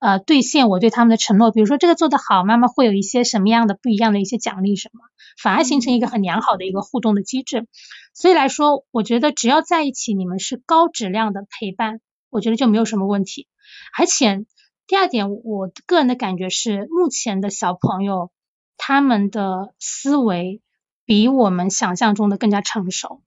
[0.00, 5.00] 呃兑现我对他们的承诺，比如说这个做得好，妈妈会有一些什么样的不一样的一些奖励什么，
[5.40, 7.66] 反而形成一个很良好的一个互动的机制。
[8.12, 13.48] 所以来说，我觉得只要在一起，你们是高质量的陪伴，我觉得就没有什么问题。
[13.96, 14.44] 而且
[14.86, 18.30] 第二点，我个人的感觉是，目前的小朋友。
[18.76, 20.60] 他们的思维
[21.04, 23.22] 比我们想象中的更加成熟，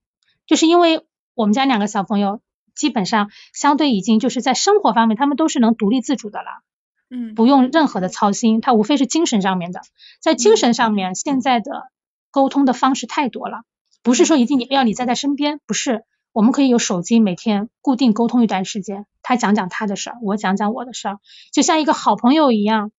[0.46, 2.42] 就是因为我们家两个小朋友
[2.76, 6.64] 基本上相对已经就是在生活方面，他们都是能独立自主的了，
[7.10, 9.82] 嗯，不用任何的操心，他无非是精神上面的，
[10.20, 11.92] 在精神上面现在的
[12.32, 13.62] 沟通的方式太多了，
[14.04, 21.20] 不是说一定要你在他身边，不是，我们可以有手机每天固定沟通一段时间，他讲讲他的事儿，我讲讲我的事儿，
[21.52, 22.92] 就像一个好朋友一样，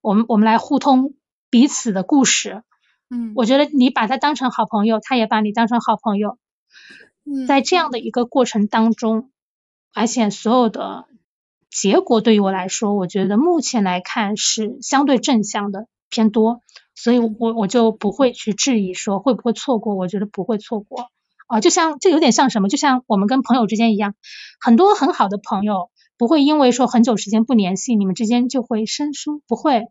[0.00, 1.14] 我们我们来互通。
[1.50, 2.62] 彼此的故事，
[3.10, 6.38] 嗯，我觉得你把他当成好朋友，他也把你当成好朋友，
[7.24, 7.46] 嗯。
[7.46, 9.30] 在这样的一个过程当中，
[9.92, 11.06] 而且所有的
[11.70, 16.60] 结果对于我来说，我觉得目前来看是相对正向的偏多，
[16.94, 21.10] 所以我我就不会去质疑说会不会错过，我觉得不会错过。
[21.48, 24.14] 啊，就像这有点像什么，就像我们跟朋友之间一样，
[24.60, 29.88] 很多很好的朋友不会因为说很久时间不联系，你们之间就会生疏，不会。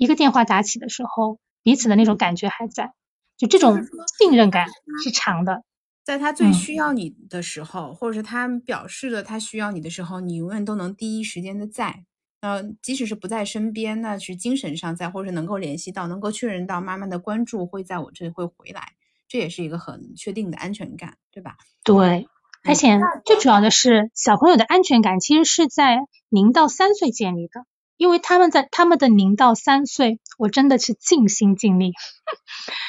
[0.00, 2.94] 一个电话打起的时候，彼此的那种感觉还在，
[3.36, 3.86] 就这种
[4.18, 4.66] 信任感
[5.04, 5.62] 是长的。
[6.02, 12.06] 在他最需要你的时候，或者是他表示了他需要你的时候，你永远都能第一时间的在。
[12.40, 18.94] 呃，即使是不在身边，那是精神上在，或者是能够联系到，能够确认到妈妈的关注会在我这里会回来，
[19.28, 21.58] 这也是一个很确定的安全感，对吧？
[21.84, 22.26] 对，
[22.64, 25.98] 而且最主要的是，小朋友的安全感其实是在
[26.30, 27.66] 零到三岁建立的。
[28.00, 31.92] 因为他们在他们的零到三岁，我真的是尽心尽力，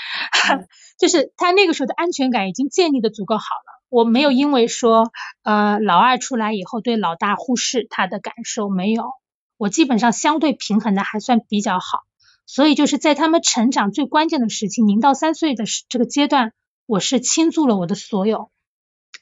[0.97, 3.83] 就是他那个时候的安全感已经建立的足够好了。
[3.89, 5.11] 我没有因为说
[5.43, 9.11] 呃老二出来以后对老大忽视他的感受，没有，
[9.57, 11.99] 我基本上相对平衡的还算比较好。
[12.45, 16.53] 所以就是在他们成长最关键的时期，零到三岁的这个阶段，
[16.85, 18.49] 我是倾注了我的所有，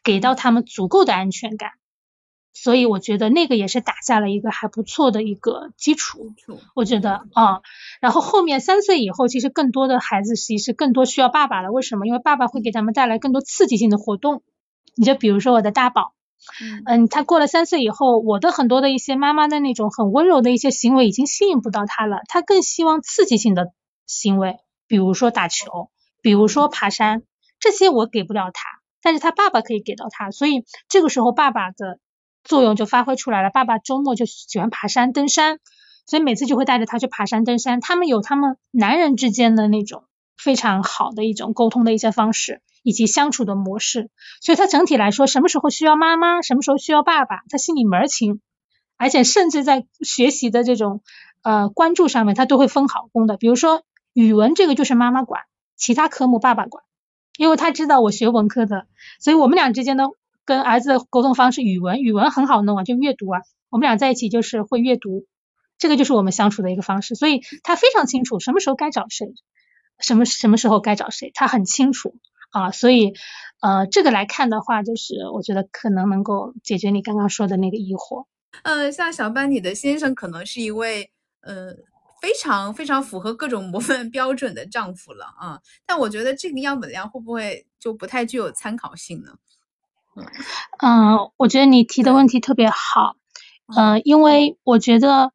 [0.04, 1.71] 给到他们足够的安全感。
[2.52, 6.34] 所以我觉得那个也是打下了一个还不错的一个基础，
[6.76, 7.62] 我觉得啊，
[8.02, 11.72] 然后后面三岁以后，其实更多的孩子其实更多需要爸爸了。
[11.72, 12.06] 为什么？
[12.06, 14.44] 因为爸爸会给他们带来更多刺激性的活动。
[14.96, 16.14] 你就比如说我的大宝，
[16.86, 23.72] 嗯，他过了三岁以后，我的很多的一些妈妈的那种很温柔的一些行为已经吸引不到他了，他更希望刺激性的
[24.06, 24.58] 行为，
[24.88, 27.24] 比如说打球，比如说爬山，
[27.60, 32.00] 这些我给不了他，但是他爸爸可以给到他，所以这个时候爸爸的。
[32.50, 33.52] 作用就发挥出来了。
[33.52, 35.60] 爸爸周末就喜欢爬山、登山，
[36.08, 37.80] 所以每次就会带着他去爬山、登山。
[37.80, 44.10] 他们有他们男人之间的那种非常好的一种沟通的一些方式，以及相处的模式。
[44.42, 48.42] 所以他整体来说，什么时候需要妈妈，什么时候需要爸爸，他心里门儿清。
[48.98, 51.04] 而且甚至在学习的这种
[51.44, 53.38] 呃关注上面，他都会分好工的。
[53.38, 53.84] 比如说
[54.14, 55.44] 语文这个就是妈妈管，
[55.78, 56.84] 其他科目爸爸管，
[57.38, 58.88] 因为他知道我学文科的，
[59.20, 60.06] 所以我们俩之间的。
[60.50, 65.28] 跟儿子的沟通方式，语文语文很好弄啊，就阅读啊，我们俩在一起就是会阅读，
[65.78, 69.28] 这个就是我们相处的一个方式，所以他非常清楚什么时候该找谁，
[70.00, 72.16] 什么什么时候该找谁，他很清楚
[72.50, 73.14] 啊，所以
[73.62, 78.26] 呃这个来看的话，就是我觉得可能能够解决你刚刚说的那个疑惑。
[78.64, 81.76] 呃，像小班，你的先生可能是一位呃
[82.24, 89.34] 非常非常符合各种 模范标准的丈夫了啊，但我觉得这个样本量会不会就不太具有参考性呢？
[90.82, 93.15] 嗯，我觉得你提的问题特别好，
[93.76, 95.32] 呃，因为我觉得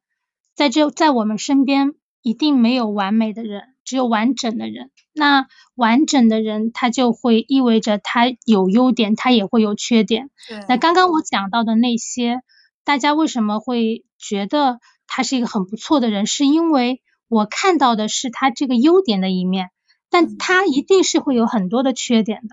[0.55, 4.91] 在这在我们身边一定没有完美的人，只有完整的人。
[5.17, 10.29] 那完整的人，他就会意味着他有优点，他也会有缺点。
[10.67, 12.41] 那刚刚我讲到的那些，
[12.83, 16.25] 大家为什么会觉得他是一个很不错的人？
[16.25, 19.69] 是因为我看到的是他这个优点的一面，
[20.09, 22.49] 但他一定是会有很多的缺点的。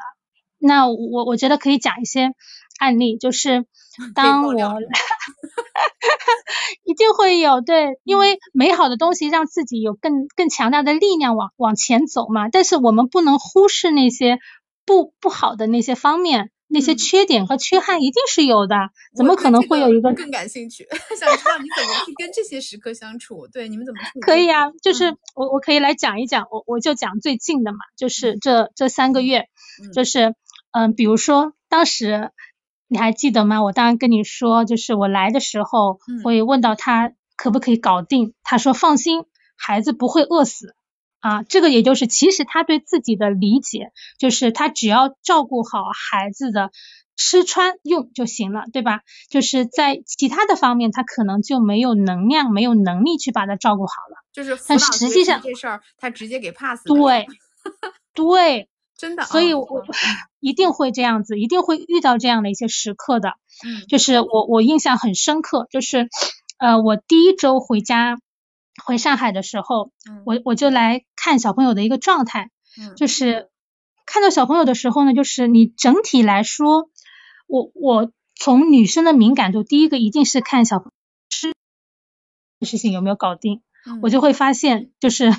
[0.63, 2.33] 那我我觉得可以讲一些
[2.79, 3.67] 案例，就是
[4.15, 4.55] 当我
[6.85, 12.49] 一定会有对，因为美好的东西让自己有更更强大的力量往往前走嘛。
[12.49, 14.39] 但是我们不能忽视那些
[14.87, 16.51] 不不好的那些方面。
[16.75, 18.75] 那些缺点和缺憾一定是有的，
[19.15, 20.89] 怎么可能会有一个更感兴趣？
[21.21, 23.47] 想知道你怎么去跟这些时刻相处？
[23.47, 24.21] 对，你们怎么处？
[24.21, 29.51] 可以啊，就是我我可以来讲一讲，我我就讲最近的嘛，就是这这三个月，
[29.93, 30.35] 就是
[30.73, 32.31] 嗯，比如说当时
[32.89, 33.63] 你还记得吗？
[33.63, 39.25] 我当时跟你说，就是我来的时候会问到他可不可以搞定，他说放心，
[39.57, 40.75] 孩子不会饿死。
[41.21, 46.73] 啊，这个也就是其实他对自己的理解，就是他只要照顾好孩子的
[47.15, 49.03] 吃穿用就行了，对吧？
[49.31, 54.25] 就是在其他的方面，他可能就没有能量、没有能力去把他照顾好了。
[54.33, 56.93] 就是但实际上这事儿，他直接给 pass 了。
[56.97, 57.27] 对，
[58.15, 58.69] 对，
[59.03, 59.25] 真的。
[59.25, 59.85] 所以我
[60.39, 63.35] 一定会这样子，一定会遇到这样的一些时刻的。
[63.67, 66.09] 嗯，就是我我印象很深刻，就是
[66.59, 68.19] 呃，我第一周回家。
[68.87, 69.93] 回上海的时候，
[70.25, 72.49] 我我就来看小朋友的一个状态，
[72.97, 73.51] 就是
[74.07, 76.89] 看到小朋友的时候呢，就是你整体来说，
[77.47, 80.83] 我我从女生的敏感度，第一个一定是看小
[81.29, 81.53] 吃
[82.63, 83.61] 事情有没有搞定，
[84.01, 85.31] 我就会发现，就是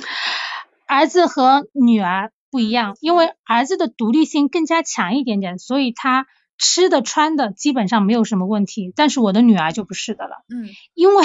[0.86, 6.26] 儿子和女儿不一样，因为儿子的独立性更加强一点点，所以他
[6.56, 11.24] 吃的穿的基本上没有什么问题，但是我的女儿就不是的了，嗯，因为。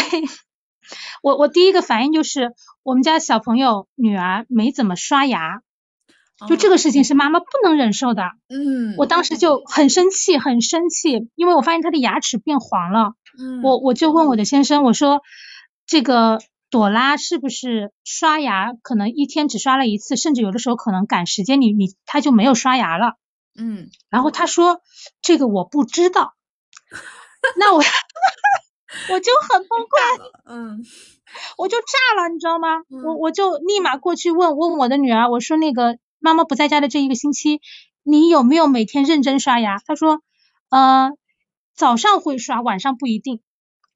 [1.22, 5.62] 我我第一个反应就是我们家小朋友女儿没怎么刷牙，
[6.48, 8.24] 就这个事情是妈妈不能忍受的。
[8.48, 13.16] 嗯，我当时就很生气，很生气，因为我发现她的牙齿变黄了。
[13.38, 15.24] 嗯，我我就问我的先生，我说
[15.86, 16.40] 这个
[16.70, 23.16] 朵拉是不是刷牙可能一天只刷了一次，甚至有的时候可能赶时间，你你他就没有刷牙了。
[23.56, 24.82] 嗯，然后他说
[25.22, 26.34] 这个我不知道，
[27.58, 27.84] 那我。
[29.12, 30.82] 我就很崩溃，嗯，
[31.58, 32.70] 我就炸了，你知道吗？
[33.04, 37.60] 我我就立马过去问问我的女儿，我说那个妈妈不在家的这一个星期，
[38.02, 39.78] 你有没有每天认真刷牙？
[39.86, 40.22] 她说，
[40.70, 41.12] 呃，
[41.76, 43.42] 早上会刷，晚上不一定。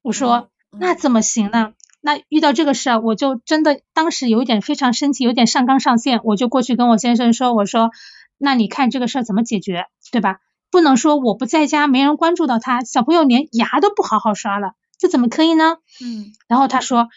[0.02, 1.72] 我说那怎么行呢？
[2.02, 7.90] 那遇到这个事啊，我就真的当时有一点非常生气，有点上纲上线，我就过去跟我先生说，我说
[8.38, 10.40] 那你看这个事儿怎么解决，对吧？
[10.70, 14.72] 不能说我不在家，没人关注到他，小朋友连牙都不好好刷了。
[14.98, 15.76] 这怎么可以呢？
[16.04, 17.08] 嗯，然后他说，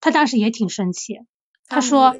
[0.00, 1.18] 他当时也挺生气，
[1.66, 2.14] 他说，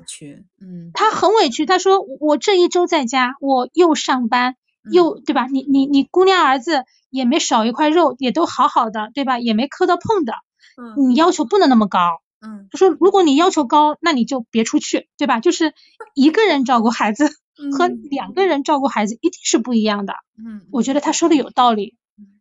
[0.61, 4.57] 嗯，他很委屈，他说我这一周在家，我又上班，
[4.91, 5.47] 又对吧？
[5.47, 9.39] 你你你姑娘儿子也没少一块肉，也都好好的，对吧？
[9.39, 10.33] 也没磕到碰的，
[10.81, 15.41] 嗯，你要求不能那么高，嗯，就说如果你要求高，那你就别出去，对吧？
[15.41, 15.75] 就是
[16.15, 17.29] 一个人照顾孩子
[17.77, 21.97] 和两个人照顾孩子一定是不一样的，嗯，我觉得他说的有道理。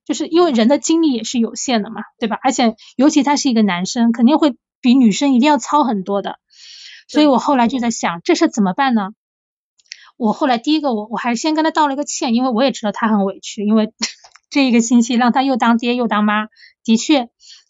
[0.05, 2.39] 就是因为人的精力也是有限的嘛，对吧？
[2.41, 6.39] 而且尤其他是一个男生，肯定会比女生一定要糙很多的。
[7.07, 9.11] 所以我后来就在想，这事怎么办呢？
[10.17, 13.93] 我后来第一个，我我还是先跟他道了个歉，因为我也知道他很委屈，因为
[14.49, 16.47] 这一个星期让他又当爹又当妈，
[16.83, 17.29] 的确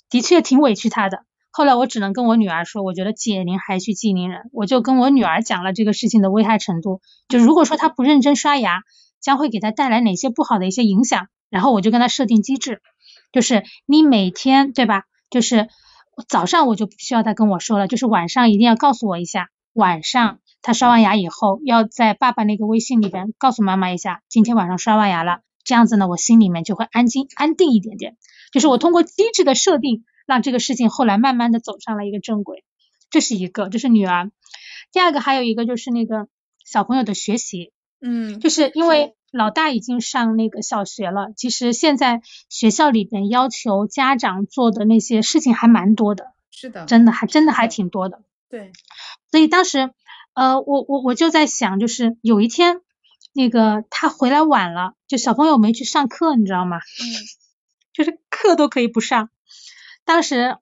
[0.10, 1.24] 的确挺委屈他的。
[1.52, 8.84] 后来我只能跟我女儿说，我觉得解铃还须系铃人，我就跟我女儿讲了这个事情的危害程度，就如果说他不认真刷牙，
[9.20, 11.28] 将会给他带来哪些不好的一些影响。
[11.50, 12.82] 然后我就跟他设定机制，
[13.32, 15.06] 就是你每天对吧？
[15.32, 15.68] 就是
[16.28, 28.16] 早上我就不需要他跟我说了，就是晚上一定要告诉我一下，晚上他刷完牙以后，要在爸爸那个微信里边告诉妈妈一下，今天晚上刷完牙了，这样子呢，我心里面就会安静安定一点点。
[28.52, 32.64] 就是我通过机制的设定，让这个事情后来慢慢的走上了一个正轨。
[33.10, 34.32] 这是一个，这是女儿。
[34.92, 36.28] 第二个还有一个就是那个
[36.66, 37.72] 小朋友的学习，
[38.02, 39.16] 嗯，就是因为。
[39.32, 48.24] 老大已经上那个小学了，其实现在学校里边要求家长做的那些事情还蛮多的，是的，真的还真的还挺多的。
[48.50, 48.72] 对，
[49.30, 49.92] 所以当时
[50.34, 52.82] 呃，我我我就在想，就是有一天
[53.32, 56.78] 那个他回来晚了，就小朋友没去上课，你知道吗？
[56.78, 57.06] 嗯，
[58.00, 59.30] 就是课都可以不上。
[60.06, 60.56] 当时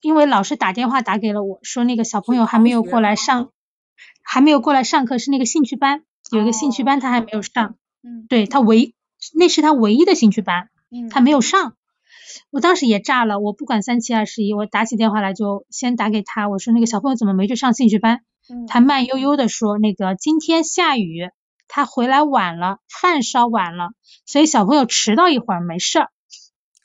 [0.00, 3.50] 因为老师打电话打给了我说，那个小朋友还没有过来上，
[4.22, 7.74] 还没有过来上课，是那个兴趣班，有一个兴趣班他还没有上。
[8.04, 8.94] 嗯，对他唯
[9.34, 11.74] 那是他唯一的兴趣班，嗯，他没有上，
[12.52, 18.20] 我当时也炸了，我不管三七二十一，我打起电话来就先打给他，我说那个小朋友怎么没去上兴趣班？
[18.48, 21.30] 嗯，他慢悠悠的说那个今天下雨，
[21.66, 23.90] 他回来晚了，饭烧晚了，
[24.24, 26.10] 所以小朋友迟到一会儿没事儿，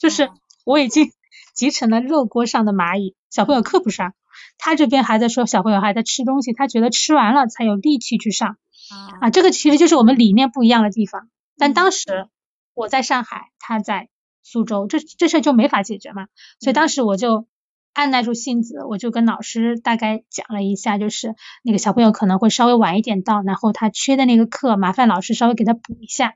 [0.01, 0.31] 就是
[0.65, 1.11] 我已经
[1.53, 4.13] 集成了热锅上的蚂蚁，小朋友课不上，
[4.57, 8.57] 他这边还在说小朋友还在吃东西，他觉得吃完了才有力气去上。
[8.89, 11.29] 啊啊，这个其实就是我们理念不一样的地方。
[11.57, 12.27] 但当时
[12.73, 14.09] 我在上海，他在
[14.43, 16.27] 苏州，这这事就没法解决嘛。
[16.59, 17.45] 所以当时我就
[17.93, 26.33] 按耐住性子，我就跟老师大概讲了一下，就是那个小朋友可能会稍微晚一点到，然后他缺的那个课，麻烦老师稍微给他补一下，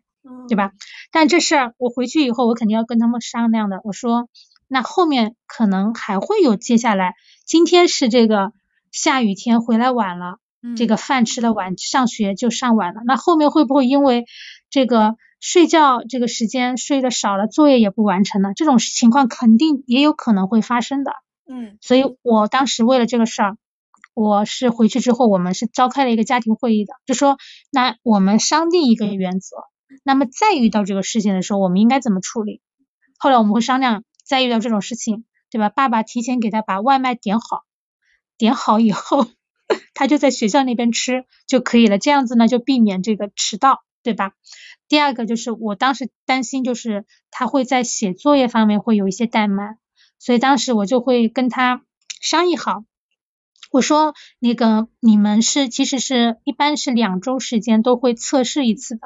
[0.48, 0.72] 对吧？
[1.12, 3.80] 但这事儿我回去以后，我肯定要跟他们商量的。
[3.84, 4.28] 我说，
[4.68, 7.14] 那后面可能还会有接下来，
[7.46, 8.52] 今天是这个
[8.92, 10.38] 下雨天回来晚了。
[10.76, 13.02] 这个饭吃的晚，上学就上晚了。
[13.06, 14.26] 那后面会不会因为
[14.72, 18.52] 这个睡觉这个时间睡得少了，作业也不完成了？
[18.56, 21.12] 这种情况肯定也有可能会发生的。
[21.48, 23.58] 嗯，所以我当时为了这个事儿，
[24.16, 27.38] 我是回去之后，我们是召开了一个家庭会议的，就说
[27.72, 29.58] 那我们商定一个原则，
[30.04, 32.62] 那么再遇到这个事情的时候，我们应该怎么处理？
[33.18, 35.70] 后来我们会商量，再遇到这种事情，对吧？
[35.70, 37.64] 爸爸提前给他把外卖点好，
[38.38, 39.28] 点好以后。
[39.96, 44.34] 他就在学校那边吃就可以了，这样子呢就避免这个迟到，对吧？
[44.88, 49.80] 第二个就是我当时担心就是他会在写作业方面会有一些怠慢，
[50.20, 51.82] 所以当时我就会跟他
[52.22, 52.84] 商议好，
[53.76, 59.02] 我说那个你们是其实是一般是两周时间都会测试一次的，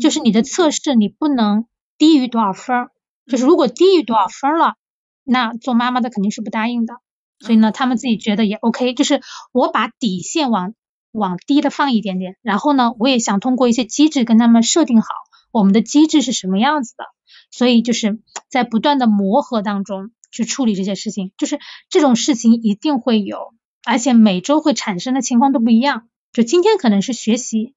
[0.00, 1.66] 就是你的测试你不能
[1.98, 2.88] 低于多少分，
[3.26, 4.76] 就是如果低于多少分了，
[5.24, 6.94] 那做妈妈的肯定是不答应的。
[7.38, 9.20] 所以呢，他们自己觉得也 OK，就是
[9.52, 10.72] 我把底线往
[11.12, 15.08] 往低的放一点点，然后呢，我也想通过一些机制跟他们设定好
[15.50, 17.04] 我们的机制是什么样子的，
[17.50, 21.60] 所以就是在不断的磨合当中去处理这些事情，就是
[21.90, 23.53] 这种事情一定会有，
[23.84, 27.74] 而且每周会产生的情况都不一样，就今天可能是学习，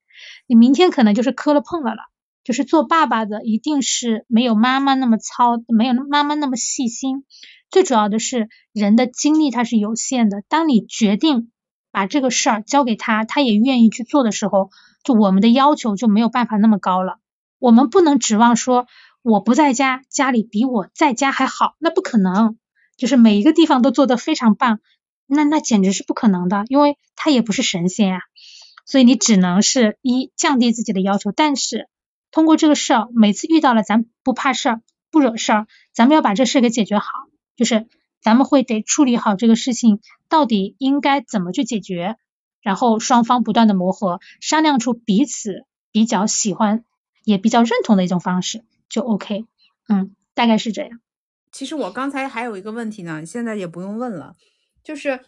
[0.48, 2.04] 你明天可能就是磕了碰了了，
[2.44, 7.26] 就是做爸爸的一定是没有妈妈那么操，没有妈妈那么细心。
[7.70, 10.42] 最主要的是，人的精力它是有限的。
[10.48, 11.52] 当你决定
[11.92, 14.70] 把这个事儿交给他，他也愿意去做的时候，
[15.04, 17.20] 就我们的要求就没有办法那么高了。
[17.60, 18.88] 我们不能指望说
[19.22, 22.58] 我不在家，家里比我在家还好，那不可能。
[22.96, 24.80] 就是每一个地方都做得非常棒，
[25.28, 28.22] 那那简直是不可能的，因为他也不是神仙呀。
[28.86, 31.90] 所以你只能是一降低自己的要求，但是
[32.32, 37.08] 通过这个事儿，每次遇到了咱不怕事儿，不惹事儿，咱们要把这事给解决好。
[37.58, 37.88] 就是
[38.22, 40.00] 咱们会得处理好这个事情，
[40.30, 42.16] 到底应该怎么去解决，
[42.62, 46.86] 然后双方不断的磨合，商量出彼此比较喜欢
[47.24, 49.46] 也比较认同的一种方式，就 OK。
[49.90, 51.02] 嗯，大概是这样。
[51.52, 54.36] 其实我刚才还有一个问题呢，现在也不用问了，
[54.88, 55.20] 就是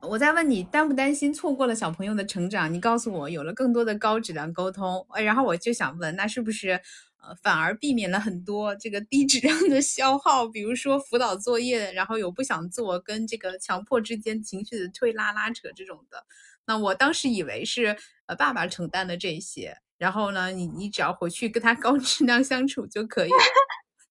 [0.00, 2.72] 我在问你担不担心错过了小朋友的成长？
[2.72, 6.80] 你告诉我有了更多的高质量沟通，然后我就想问，那是不是
[7.20, 7.34] 呃？
[7.42, 16.24] 反而避免了很多这个低质量的消耗，比如说辅导作业，然后有不想做，跟这个强迫之间情绪的推拉拉扯这种的。
[16.64, 17.94] 那我当时以为是
[18.24, 23.36] 呃爸爸承担的这些，然后呢，你你只要回去跟他高质量相处就可以了。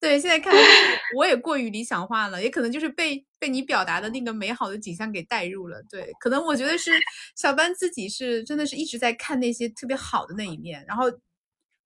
[0.06, 0.54] 对，现在看
[1.18, 5.82] 我也过于理想化了，也可能就是被被你表达的那个美好的景象给带入了。
[5.90, 6.92] 对，可能我觉得是
[7.36, 11.06] 小班自己是真的是一直在看那些特别好的那一面，然后。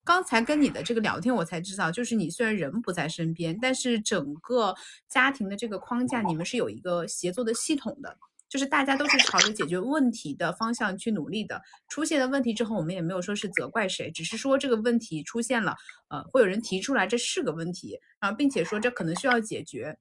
[0.06, 4.74] 刚才跟你的这个聊天，我才知道，就是你虽然人不在身边，但是整个
[5.08, 8.18] 家庭的这个框架，你们是有一个协作的系统的，
[8.50, 11.62] 就是大家都是朝着解决问题的方向去努力的。
[11.88, 15.76] 出现了问题之后，我们也没有说是责怪谁，只是说这个问题出现了，
[16.10, 19.98] 呃，会有人提出来这是个问题，然后并且说这可能需要解决，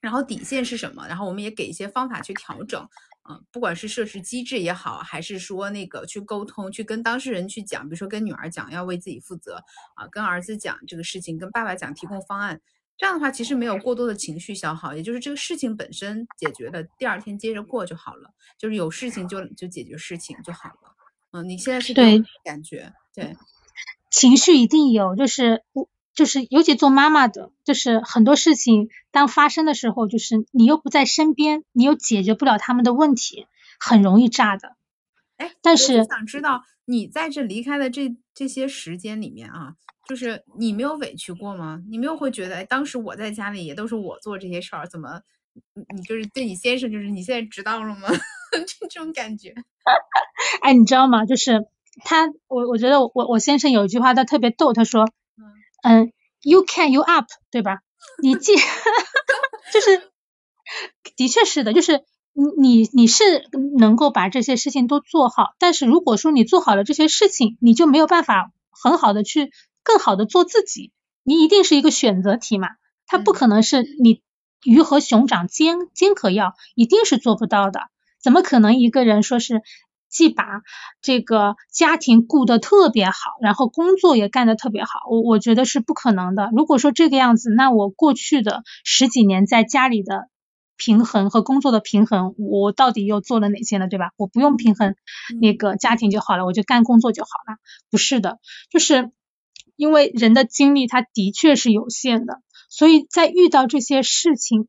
[0.00, 2.88] 然后底线是什么，然后我们也给一些方法去调整。
[3.30, 9.62] 嗯，不管是设施机制也好，还是说那个去沟通，去跟当事人去讲，比如说跟女儿讲要为自己负责
[9.94, 12.60] 啊，跟儿子讲这个事情，跟爸爸讲提供方案，
[13.02, 20.94] 这样的话其实没有过多的情绪消耗，也就是这个事情本身解决了，第二天接着过就好了，就是有事情就就解决事情就好了。
[21.32, 23.36] 嗯，你现在是对感觉对
[24.08, 25.88] 情绪一定有，就是我。
[26.14, 33.46] 就是尤其做妈妈的，就是很多事情当发生的时候，就是你又不在身边，你又解决不了他们的问题，
[33.80, 34.76] 很容易炸的。
[35.38, 39.76] 哎，但是想知道你在这离开的这这些时间里面啊，
[40.08, 41.82] 就是你没有委屈过吗？
[41.88, 45.22] 你没有会觉得，哎，当时我在家里也都是我做这些事儿，怎么
[45.74, 48.08] 你你就是对你先生，就是你现在知道了吗？
[48.90, 49.54] 这种感觉。
[50.62, 51.24] 哎，你知道吗？
[51.26, 51.66] 就是
[52.04, 55.08] 他，我我觉得我我先生有一句话，他特别逗，他说。
[55.84, 57.80] 嗯，you can you up，对吧？
[58.22, 58.54] 你既
[59.74, 60.12] 就是
[61.16, 63.48] 的确是的，就是你你你是
[63.78, 69.50] 能够把这些事情都做好，但是如果说你做好了这些事情，你就没有办法很好的去
[69.82, 72.68] 更好的做自己，你一定是一个选择题嘛，
[73.06, 74.22] 它不可能是你
[74.64, 77.80] 鱼和熊掌兼兼可要，一定是做不到的。
[78.22, 79.62] 怎么可能一个人说是
[80.08, 80.44] 既把
[81.00, 84.90] 这个家庭顾得特别好，然后工作也干得特别好？
[85.10, 86.50] 我我觉得是不可能的。
[86.52, 90.28] 如果说这个样子，那我过去的十几年在家里的
[90.76, 93.88] 平衡和工作的平衡，我到底又做了哪些呢？
[93.88, 94.10] 对吧？
[94.16, 94.94] 我不用平衡
[95.40, 97.58] 那个家庭就好了，我就干工作就好了？
[97.90, 98.38] 不是的，
[98.70, 99.10] 就是
[99.76, 102.40] 因为人的精力它的确是有限的。
[102.68, 104.66] 所以在遇到这些事情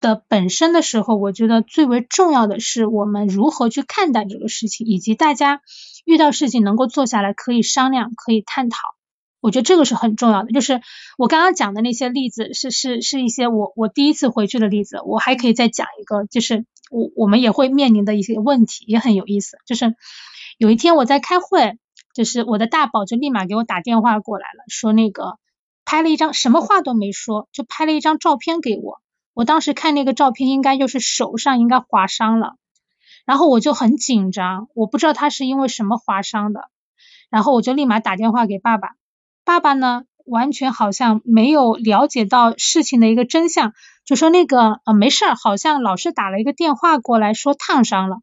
[0.00, 5.60] 的本身的时候，我觉得最为重要的是我们如何去看待这个事情，以及大家
[6.04, 8.78] 遇到事情能够坐下来可以商量、可以探讨。
[9.40, 10.50] 我觉得这个是很重要的。
[10.50, 10.80] 就是
[11.16, 15.00] 我刚刚讲的那些例子，是是是一些我我第一次回去的例子。
[15.04, 19.58] 我还可以再讲一个，就是我我们也会面临的一些问题，也很有意思。
[19.64, 19.94] 就是
[20.58, 21.78] 有一天我在开会，
[22.16, 25.38] 就是我的大宝就立马给我打电话过来了，说那个。
[25.88, 29.00] 拍了一张，什么话都没说，就拍了一张照片给我。
[29.34, 32.56] 我当时看那个照片，应该就是手上应该划伤了，
[33.24, 36.70] 然后我就很紧张，我不知道他是因为什么划伤的，
[37.30, 38.96] 然后我就立马打电话给爸爸。
[39.44, 43.72] 爸爸呢，完全好像没有了解到事情的一个真相，
[44.04, 48.16] 就说那个呃没事儿，好像老师打了一个电话过来说烫伤了。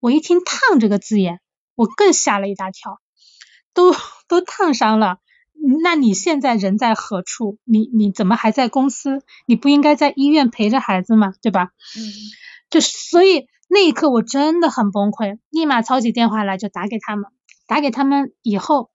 [0.00, 1.42] 我一听“烫”这个字眼，
[1.74, 2.98] 我更吓了一大跳，
[3.74, 3.92] 都
[4.28, 5.18] 都烫伤了。
[5.82, 7.58] 那你现在人在何处？
[7.64, 9.22] 你你怎么还在公司？
[9.46, 11.34] 你不应该在医院陪着孩子吗？
[11.42, 11.70] 对吧？
[11.98, 12.02] 嗯，
[12.70, 17.26] 就所以那一刻我真的很崩溃，立马抄起电话来就打给他们。
[17.66, 18.90] 打给他们以后，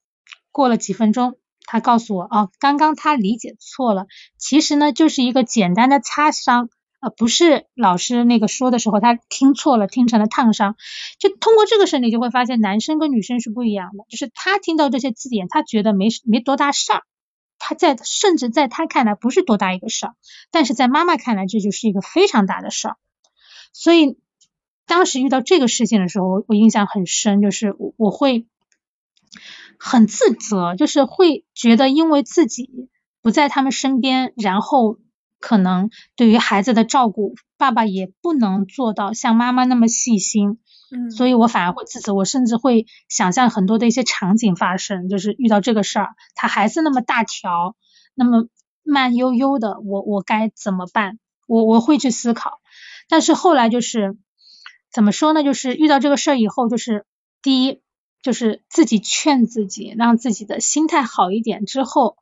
[0.52, 4.08] 过了几分钟，他告诉我，哦，刚刚他理解错了，
[4.38, 6.70] 其实呢就是一个简单的擦伤。
[7.16, 10.76] 不是老师那个说的时候，他听错了，听成了烫伤。
[11.20, 14.06] 就通过这个事，你就会发现男生跟女生是不一样的。
[14.10, 17.04] 就是他听到这些字眼，他觉得没没多大事儿，
[17.60, 20.16] 他在甚至在他看来不是多大一个事儿，
[20.50, 22.98] 但是在妈妈看来这就是一个非常大的事儿。
[23.72, 24.18] 所以
[24.88, 28.48] 当时遇到这个事情的时候，我印象很深，就是我我会
[29.78, 32.90] 很自责，就是会觉得因为自己
[33.22, 34.98] 不在他们身边，然后。
[35.46, 40.58] 可能对于孩子的照顾，爸爸也不能做到像妈妈那么细心，
[40.90, 47.76] 嗯，所以我反而会自责，我甚至会想象很多的一些场景发生，就是遇到这个事儿，他还是那么大条，
[48.16, 48.48] 那么
[48.82, 51.20] 慢悠悠的，我我该怎么办？
[51.46, 52.60] 我我会去思考，
[53.08, 54.18] 但是后来就是
[54.92, 55.44] 怎么说呢？
[55.44, 57.06] 就是遇到这个事儿以后，就是
[57.44, 57.84] 第一
[58.24, 62.18] 就是自己劝自己，让自己的心态好一点之后。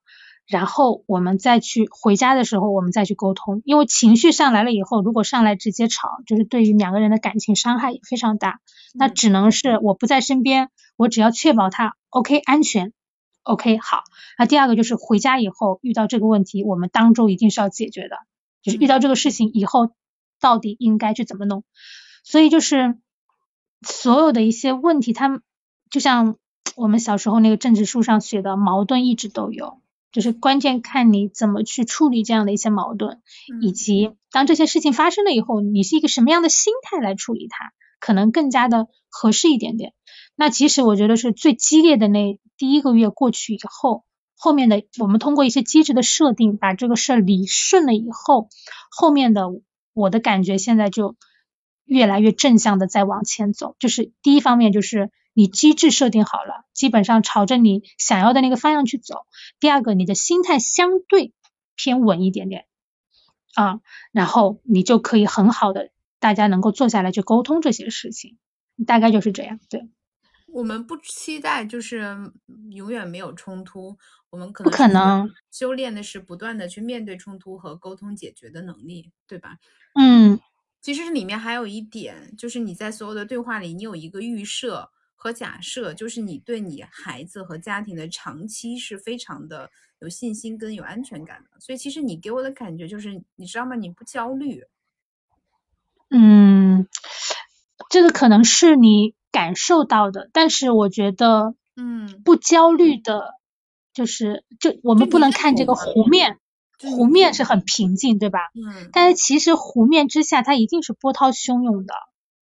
[0.46, 8.60] 然后我们再去回家的时候，我们再去沟通，因为情绪上来了以后，如果上来直接吵，就是对于两个人的感情伤害也非常大。
[8.94, 12.92] 那只能是我不在身边，我只要确保他 OK 安全
[13.44, 14.04] ，OK 好。
[14.38, 18.18] 那第二个就是回家以后遇到这个问题，我们当周一定是要解决的，
[18.62, 19.92] 就是遇到这个事情以后
[20.42, 21.64] 到底应该去怎么弄。
[22.24, 22.98] 所以就是
[23.82, 25.42] 所有的一些问题，他们
[25.90, 26.36] 就像
[26.76, 29.80] 我们小时候那个政治书上写的，矛盾一直都有。
[30.14, 33.22] 就是关键看你怎么去处理这样的一些矛盾，
[33.62, 39.94] 以及当这些事情发生了以后，你是一个什么样的心态来处理它，可能更加的合适一点点。
[40.36, 44.06] 那其实我觉得是最激烈的那第一个月过去以后，
[44.38, 48.50] 后面的我们通过一些机制的设定，把这个事儿理顺了以后，
[48.92, 49.48] 后面的
[49.94, 51.16] 我的感觉现在就
[51.86, 53.76] 越来越正向的在往前走。
[53.80, 55.10] 就是第一方面就是。
[55.34, 59.26] 你机制设定好了，基本上朝着你想要的那个方向去走。
[59.60, 61.34] 第二个，你的心态相对
[61.76, 62.68] 偏稳一点点
[63.56, 63.82] 啊，
[64.12, 68.38] 然后你就可以很好的，大家能够坐下来去沟通这些事情，
[68.86, 69.60] 大概就是这样。
[69.70, 69.88] 对，
[70.48, 72.32] 我们不期待就是
[72.70, 73.98] 永远没有冲突，
[74.30, 79.58] 我们可能不可能修炼的是不断的去面对冲突和沟通解决的能力，对吧？
[80.00, 80.40] 嗯，
[80.80, 84.92] 其实里面还有一点，就是你在所有的对话里，你有一个预设。
[85.24, 93.74] 和假设就是你对你孩子和家庭的长期是非常的有信心跟有安全感的，所以其实你给我的感觉就是，你知道吗？
[93.78, 94.66] 你不焦虑。
[96.10, 96.90] 嗯，
[97.90, 103.36] 这个可能是你感受到的，但是我觉得，嗯，不焦虑的，
[103.94, 106.38] 就是就我们不能看这个湖面，
[106.82, 108.40] 湖面是很平静，对吧？
[108.56, 108.90] 嗯。
[108.92, 111.94] 但是其实湖面之下，它一定是波涛汹涌的。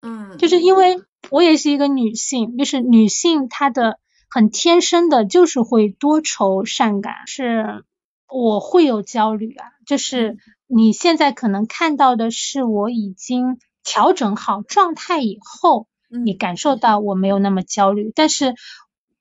[0.02, 0.40] 嗯。
[0.40, 1.00] 就是因为。
[1.30, 4.00] 我也是一个女性，就是女性她的
[4.30, 7.84] 很天生的，就是会多愁善感，是
[8.28, 9.66] 我会有焦虑啊。
[9.86, 15.88] 就是你现在可能看到的是我已经调整好状态以后，
[16.24, 18.56] 你感受到我没有那么焦虑，但是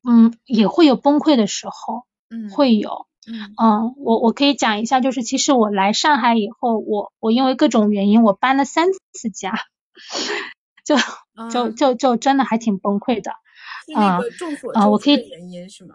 [0.09, 3.07] 嗯，也会有崩溃的时候，嗯，会有，
[3.57, 9.53] 嗯，我我可以讲一下，就是其实我来上海以后，我我因为各种原因，我搬了三次家，
[10.85, 10.97] 就
[11.49, 13.33] 就就就真的还挺崩溃的。
[13.95, 14.19] 啊
[14.75, 15.95] 啊，我可以原因是吗？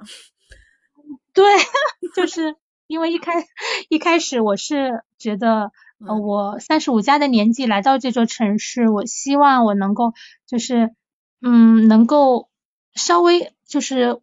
[1.34, 1.44] 对，
[2.16, 2.56] 就是
[2.88, 3.46] 因为一开
[3.90, 5.72] 一开始我是觉得，
[6.06, 10.14] 呃，我三十五加的年纪来到这座城市，我希望我能够
[10.48, 10.96] 就是
[11.42, 12.50] 嗯，能够
[12.94, 14.22] 稍微就是。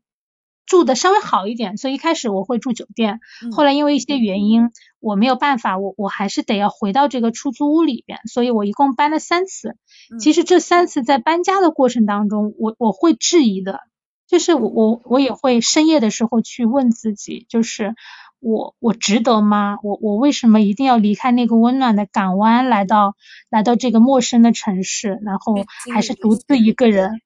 [0.64, 3.20] 住的稍微好一点，所以一开始我会住酒店。
[3.54, 8.20] 后来因为一些原因，我没有办法，我我还是得要回到这个出租屋里边。
[8.32, 9.76] 所以我一共搬了三次。
[10.20, 13.80] 其实这三次在搬家的过程当中，我我会质疑的，
[14.28, 17.94] 就是我我我也会深夜的时候去问自己，就是
[18.38, 19.78] 我我值得吗？
[19.82, 23.14] 我我为什么一定要离开那个温暖的港湾，来到
[23.50, 25.56] 来到这个陌生的城市，然后
[25.92, 27.20] 还是独自一个人？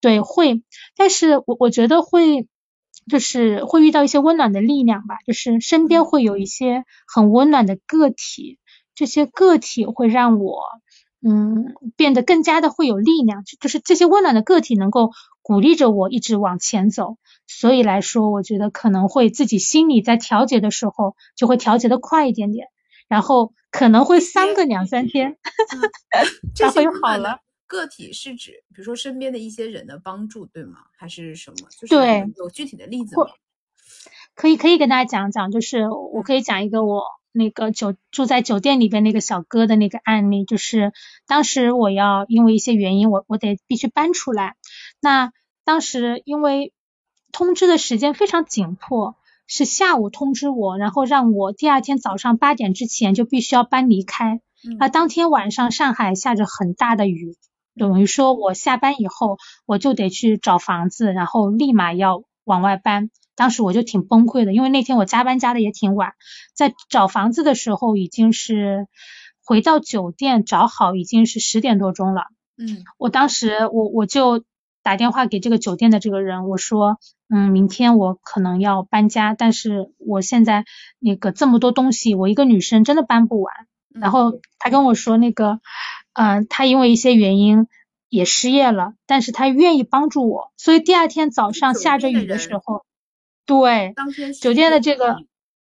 [0.00, 0.62] 对，会，
[0.96, 2.46] 但是我我觉得会。
[3.08, 8.58] 就是会遇到一些温暖的力量吧，就是身边会有一些很温暖的个体，
[8.94, 10.62] 这些个体会让我
[11.26, 15.10] 嗯变得更加的会有力量，就是这些温暖的个体能够
[15.42, 17.16] 鼓励着我一直往前走。
[17.46, 22.68] 所以来说，我觉得可能会自己心里在调节的时候就会调节的快一点点，
[23.08, 25.38] 然后可能会三个两三天，
[26.60, 27.40] 然后又好了。
[27.68, 30.78] 个体是指，比如说身边的一些人的帮助，对吗？
[30.96, 31.68] 还是什么？
[31.78, 31.94] 就是
[32.36, 33.26] 有具体的例子吗？
[34.34, 40.92] 可以，可以跟大家讲讲，就是我可以讲一个我那个酒住在酒店里边那个小哥的那个案例，就是
[41.26, 44.56] 当时我要因为一些原因，我我得必须搬出来。
[45.00, 45.32] 那
[45.64, 46.72] 当时因为
[47.32, 49.16] 通知的时间非常紧迫，
[49.46, 54.40] 是下午通知我，然后让我第二天早上八点之前就必须要搬离开。
[54.78, 57.36] 那当天晚上上海下着很大的雨。
[57.78, 63.10] 等于说，我下班以后，我就得去找房子，然后立马要往外搬。
[63.34, 66.12] 当时我就挺崩溃的，因为那天我加班加的也挺晚，
[66.54, 68.88] 在找房子的时候已经是
[69.44, 72.22] 回到酒店找好已经是十点多钟了。
[72.56, 74.42] 嗯，我当时我我就
[74.82, 76.98] 打电话给这个酒店的这个人，我说，
[77.28, 80.64] 嗯，明天我可能要搬家，但是我现在
[80.98, 83.54] 那个这么多东西，我一个女生真的搬不完。
[83.94, 85.60] 然后他跟我说那个。
[86.18, 87.68] 嗯，他因为一些原因
[88.08, 92.84] 也失业了，但是他愿意帮助我，所以第二天早上下着雨的时候，
[93.46, 93.94] 对，
[94.32, 95.18] 酒店的这个，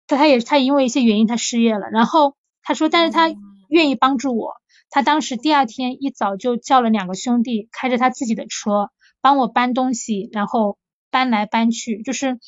[0.06, 3.30] 他他也他因为一些原因他失业了，然后他说，但是他
[3.68, 4.54] 愿意帮助我，
[4.88, 10.78] 他当时第二天一早就叫了两个兄弟，开着他自己的车帮我搬东西，然后
[11.10, 12.38] 搬来搬去，就是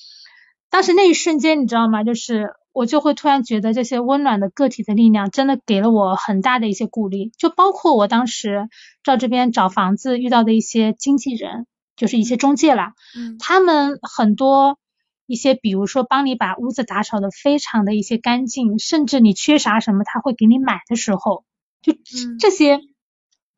[0.70, 2.04] 当时那一瞬间，你知道吗？
[2.04, 2.54] 就是。
[2.72, 8.68] 我就会突然觉得这些温暖的个体的力量真的给了我很大的一些鼓励，就包括我当时
[9.04, 11.66] 到这边找房子遇到的一些经纪人，
[11.96, 14.78] 就是一些中介啦，嗯，他们很多
[15.26, 21.44] 一些，比如说帮你把屋子打扫的非常的一些干净，甚至你缺啥什么他会给你买的时候，
[21.82, 21.92] 就
[22.40, 22.80] 这些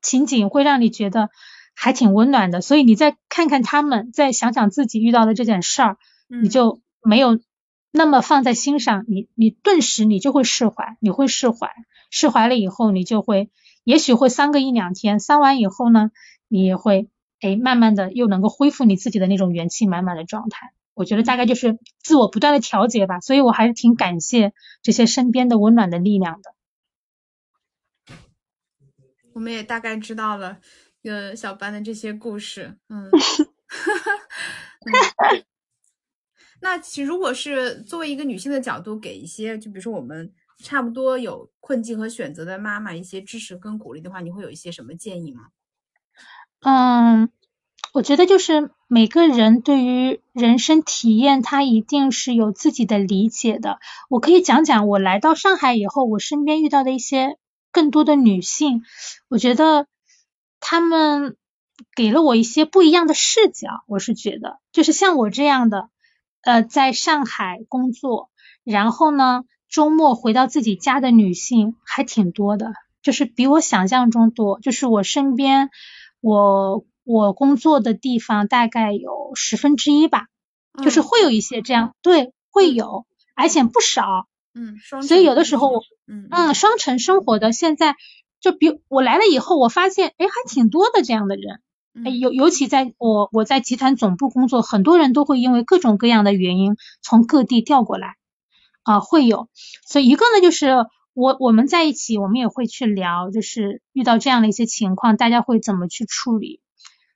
[0.02, 1.30] 情景会让你觉得
[1.76, 5.96] 还挺温暖的，所以你再看看他们，再想想自己遇到的这件事儿，
[6.42, 7.38] 你就没有。
[7.96, 11.70] 那么放在心上，你你顿时你就会释怀，你会释怀，
[12.10, 13.50] 释怀了以后，你就会，
[13.84, 16.10] 也许会伤个一两天，伤完以后呢，
[16.48, 17.08] 你也会，
[17.40, 20.72] 哎，慢慢的又能够恢复你自己的那种元气满满的状态。
[20.94, 26.52] 我觉得大概就是自我不断的调节吧，所以我还是挺感谢这些身边的温暖的力量的。
[29.34, 30.58] 我们也大概知道了，
[31.04, 33.08] 呃，小班的这些故事，嗯。
[36.64, 45.48] 那其实，如果是作为一个女性的角度，给一些就比如说我们差不多有困境和选择的妈妈一些支持跟鼓励的话，你会有一些什么建议吗？
[46.60, 47.28] 嗯，
[47.92, 53.78] 我觉得就是每个人对于人生体验，他一定是有自己的理解的。
[54.08, 57.36] 我可以讲讲我来到上海以后，我身边遇到的一些
[57.72, 58.84] 更多的女性，
[59.28, 59.86] 我觉得
[60.60, 61.36] 她们
[61.94, 63.84] 给了我一些不一样的视角。
[63.86, 65.90] 我是觉得，就是像我这样的。
[66.44, 68.30] 呃，在上海工作，
[68.64, 72.72] 然后呢，周末回到自己家的女性还挺多的，
[73.02, 74.60] 就是比我想象中多。
[74.60, 75.70] 就是我身边，
[76.20, 80.26] 我我工作的地方大概有十分之一吧，
[80.82, 84.26] 就是会有一些这样，对，会有，而且不少。
[84.54, 87.96] 嗯，所以有的时候，嗯嗯，双城生活的现在
[88.40, 91.60] 就比我来了以后，我发现，哎，还挺多的这样的人。
[92.18, 98.16] 尤尤其在我我在集团总部工作，很多人都会因为各种各样的原因从各地调过来
[98.82, 99.48] 啊，会有。
[99.86, 106.60] 所以一个呢，就是我我们在一起，我们也会去聊，就是遇到这样的一些情况，大家会怎么去处理。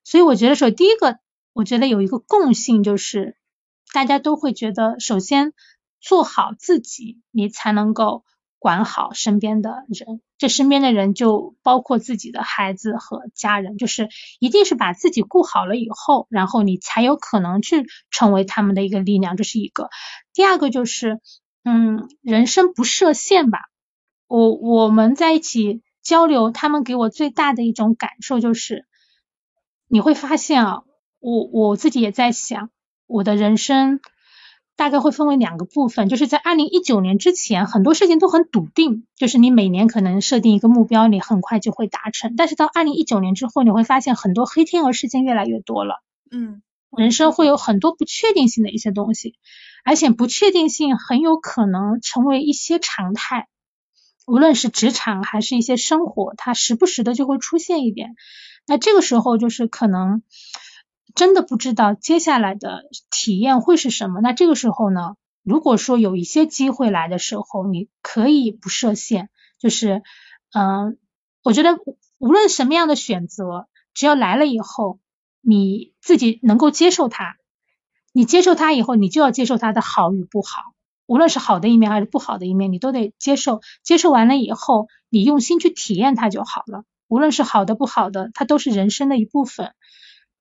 [0.04, 1.18] 所以我觉得说，第一个，
[1.52, 3.36] 我觉得有一个共性，就是
[3.92, 5.52] 大家都会觉得，首先
[6.00, 8.24] 做好自己，你才能够
[8.58, 10.20] 管好身边的人。
[10.36, 19.36] 这身边的人就包括自己的孩子和家人，就是一定是把自己顾好了以后，然后你才有可能去成为他们的一个力量。
[19.36, 19.90] 这是一个。
[20.32, 21.20] 第二个就是，
[21.64, 23.58] 嗯，人生不设限吧。
[24.26, 28.86] 我我们在一起交流，他们给我最大的一种感受就是，
[29.88, 30.82] 你会发现啊，
[31.18, 32.70] 我我自己也在想，
[33.06, 34.00] 我的人生。
[34.78, 42.36] 大概会分为两个部分，就是在二零一九年之前，很多事情都很笃定，就是你每年可能设定一个目标，你很快就会达成。
[42.36, 46.04] 但是到二零一九年之后，你会发现很多黑天鹅事件越来越多了。
[46.30, 46.62] 嗯，
[46.96, 49.34] 人生会有很多不确定性的一些东西，
[49.84, 53.48] 而且不确定性很有可能成为一些常态，
[54.28, 58.14] 无论是职场还是一些生活，它时不时的就会出现一点。
[58.64, 60.22] 那这个时候就是可能。
[61.14, 64.20] 真的不知道接下来的体验会是什么。
[64.20, 69.28] 那这个时候呢，如果说有一些机会来的时候，你可以不设限，
[69.58, 70.02] 就是，
[70.52, 70.98] 嗯，
[71.42, 71.78] 我觉得
[72.18, 74.98] 无论什么样的选择，只要来了以后，
[75.40, 77.36] 你自己能够接受它，
[78.12, 80.74] 你接受它以后，你就要接受它的好与不好，
[81.06, 83.60] 无论是好的一面还是不好的一面，你都得接受。
[83.82, 86.84] 接受完了以后，你用心去体验它就好了。
[87.08, 89.72] 无论是好的不好的，它都是人生的一部分。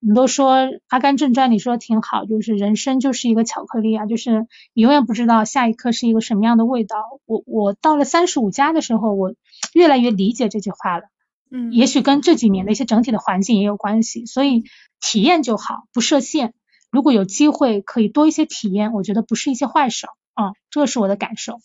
[0.07, 0.55] 你都说
[0.87, 6.95] 《阿甘正传》，你说挺好，就是人生就是一个巧克力啊，就是你永远不知道下一刻是一个什么样的味道。
[7.25, 9.35] 我我到了三十五加的时候，我
[9.73, 11.09] 越来越理解这句话了。
[11.51, 14.63] 嗯，也许跟这几年的一些整体的环境也有关系，所以
[15.01, 16.53] 体验就好，不设限。
[16.89, 20.07] 如果有机会可以多一些体验，我觉得不是一些坏事。
[20.35, 21.59] 啊，这是我的感受。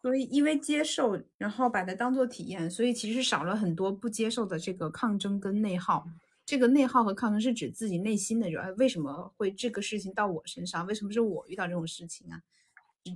[0.00, 6.06] 所以因为接受，然后把它当做体验，所以其实少了很多不接受的这个抗争跟内耗。
[6.52, 10.86] 这个内耗和抗争是指自己内心的，就哎，为什么会这个事情到我身上？
[10.86, 12.42] 为什么是我遇到这种事情啊？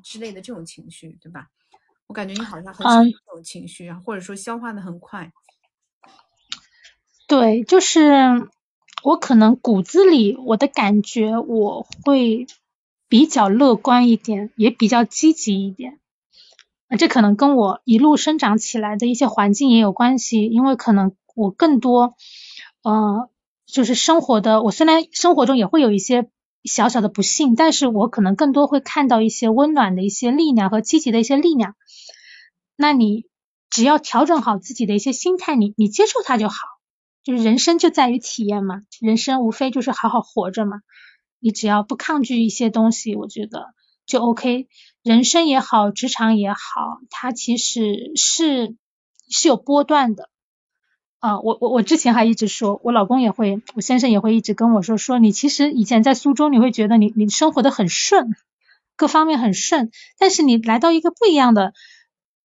[0.02, 1.50] 之类的这种情绪，对吧？
[2.06, 5.30] 我感觉你好像很少这种情绪啊，或者说消化的很快。
[7.28, 8.48] 对，就是
[9.04, 12.46] 我可能骨子里我的感觉，我会
[13.06, 16.00] 比较乐观一点，也比较积极一点。
[16.88, 22.14] 啊，这可能跟我一路生长起来的一些环境也有关系，因为可能我更多。
[22.86, 23.30] 呃，
[23.66, 26.30] 就是生活的，我虽然生活中也会有一些
[26.62, 31.74] 小小的不幸，但是我可能更多会看到一些温暖的一些力量和积极的一些力量。
[32.76, 33.26] 那你
[33.70, 36.54] 只要调整好自己的一些心态，你你接受它就好。
[37.24, 40.76] 就是人生就在于体验嘛，人生无非就是好好活着嘛。
[41.40, 43.74] 你只要不抗拒一些东西，我觉得
[44.06, 44.68] 就 OK。
[45.02, 48.76] 人生也好，职场也好，它其实是
[49.28, 50.30] 是有波段的。
[51.18, 58.36] 啊，我我我之前还一直说，我老公也会，我先生也会一直跟我说，说你其实以前在苏州，你会觉得你你生活的很顺，
[58.96, 61.72] 各方面很顺，但是你来到一个不一样的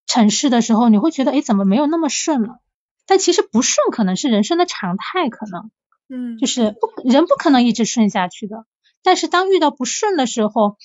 [0.07, 2.59] 城市的时候，你会觉得，哎，怎么没有那么顺了？
[3.05, 5.69] 但其实不顺可能是人生的常态，可能，
[6.09, 8.65] 嗯，就是不人不可能一直顺下去的。
[9.03, 10.77] 但是当遇到不顺的时候，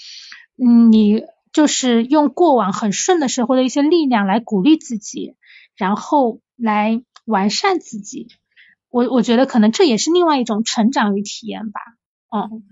[0.63, 1.23] 嗯，你
[1.53, 5.37] 就是用过往很顺的时候的一些力量来鼓励自己，
[5.77, 7.01] 然后来。
[7.27, 8.29] 完善自己，
[8.89, 11.81] 我我觉得可能这也是另外一种成长与体验吧。
[12.31, 12.65] 嗯，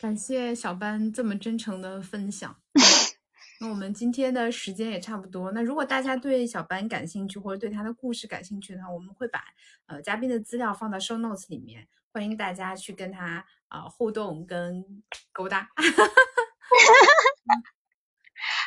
[0.00, 2.56] 感谢小班这么真诚的分享。
[3.60, 5.50] 那我们今天的时间也差不多。
[5.52, 9.42] 那如果大家对小班感兴趣，或者对他的故事感兴趣的话，我们会把
[9.86, 15.02] 呃嘉宾的资料放到 show notes 里面，欢迎大家去跟他啊互动跟
[15.32, 15.70] 勾搭。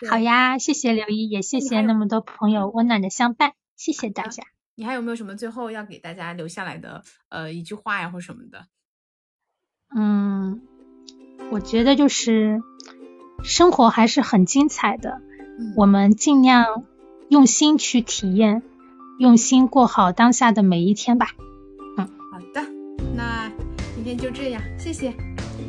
[0.10, 3.54] 好呀，谢谢刘一，也谢谢那么多朋友温暖的相伴。
[3.82, 4.44] 谢谢大家。
[4.76, 8.68] 你还有没有什么最后要给大家留下来的呃一句话呀，或什么的？
[9.96, 10.62] 嗯，
[11.50, 12.62] 我觉得就是
[13.44, 15.20] 生活还是很精彩的，
[15.76, 16.84] 我们尽量
[17.28, 18.62] 用心去体验，
[19.18, 21.30] 用心过好当下的每一天吧。
[21.98, 22.64] 嗯，好的，
[23.16, 23.52] 那
[23.96, 25.12] 今天就这样，谢谢，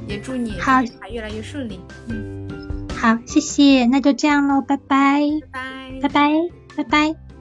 [0.07, 1.81] 也祝你好越来越顺利。
[2.09, 2.47] 嗯，
[2.91, 6.31] 好，谢谢，那就这样喽，拜拜，拜拜拜
[6.77, 7.32] 拜拜。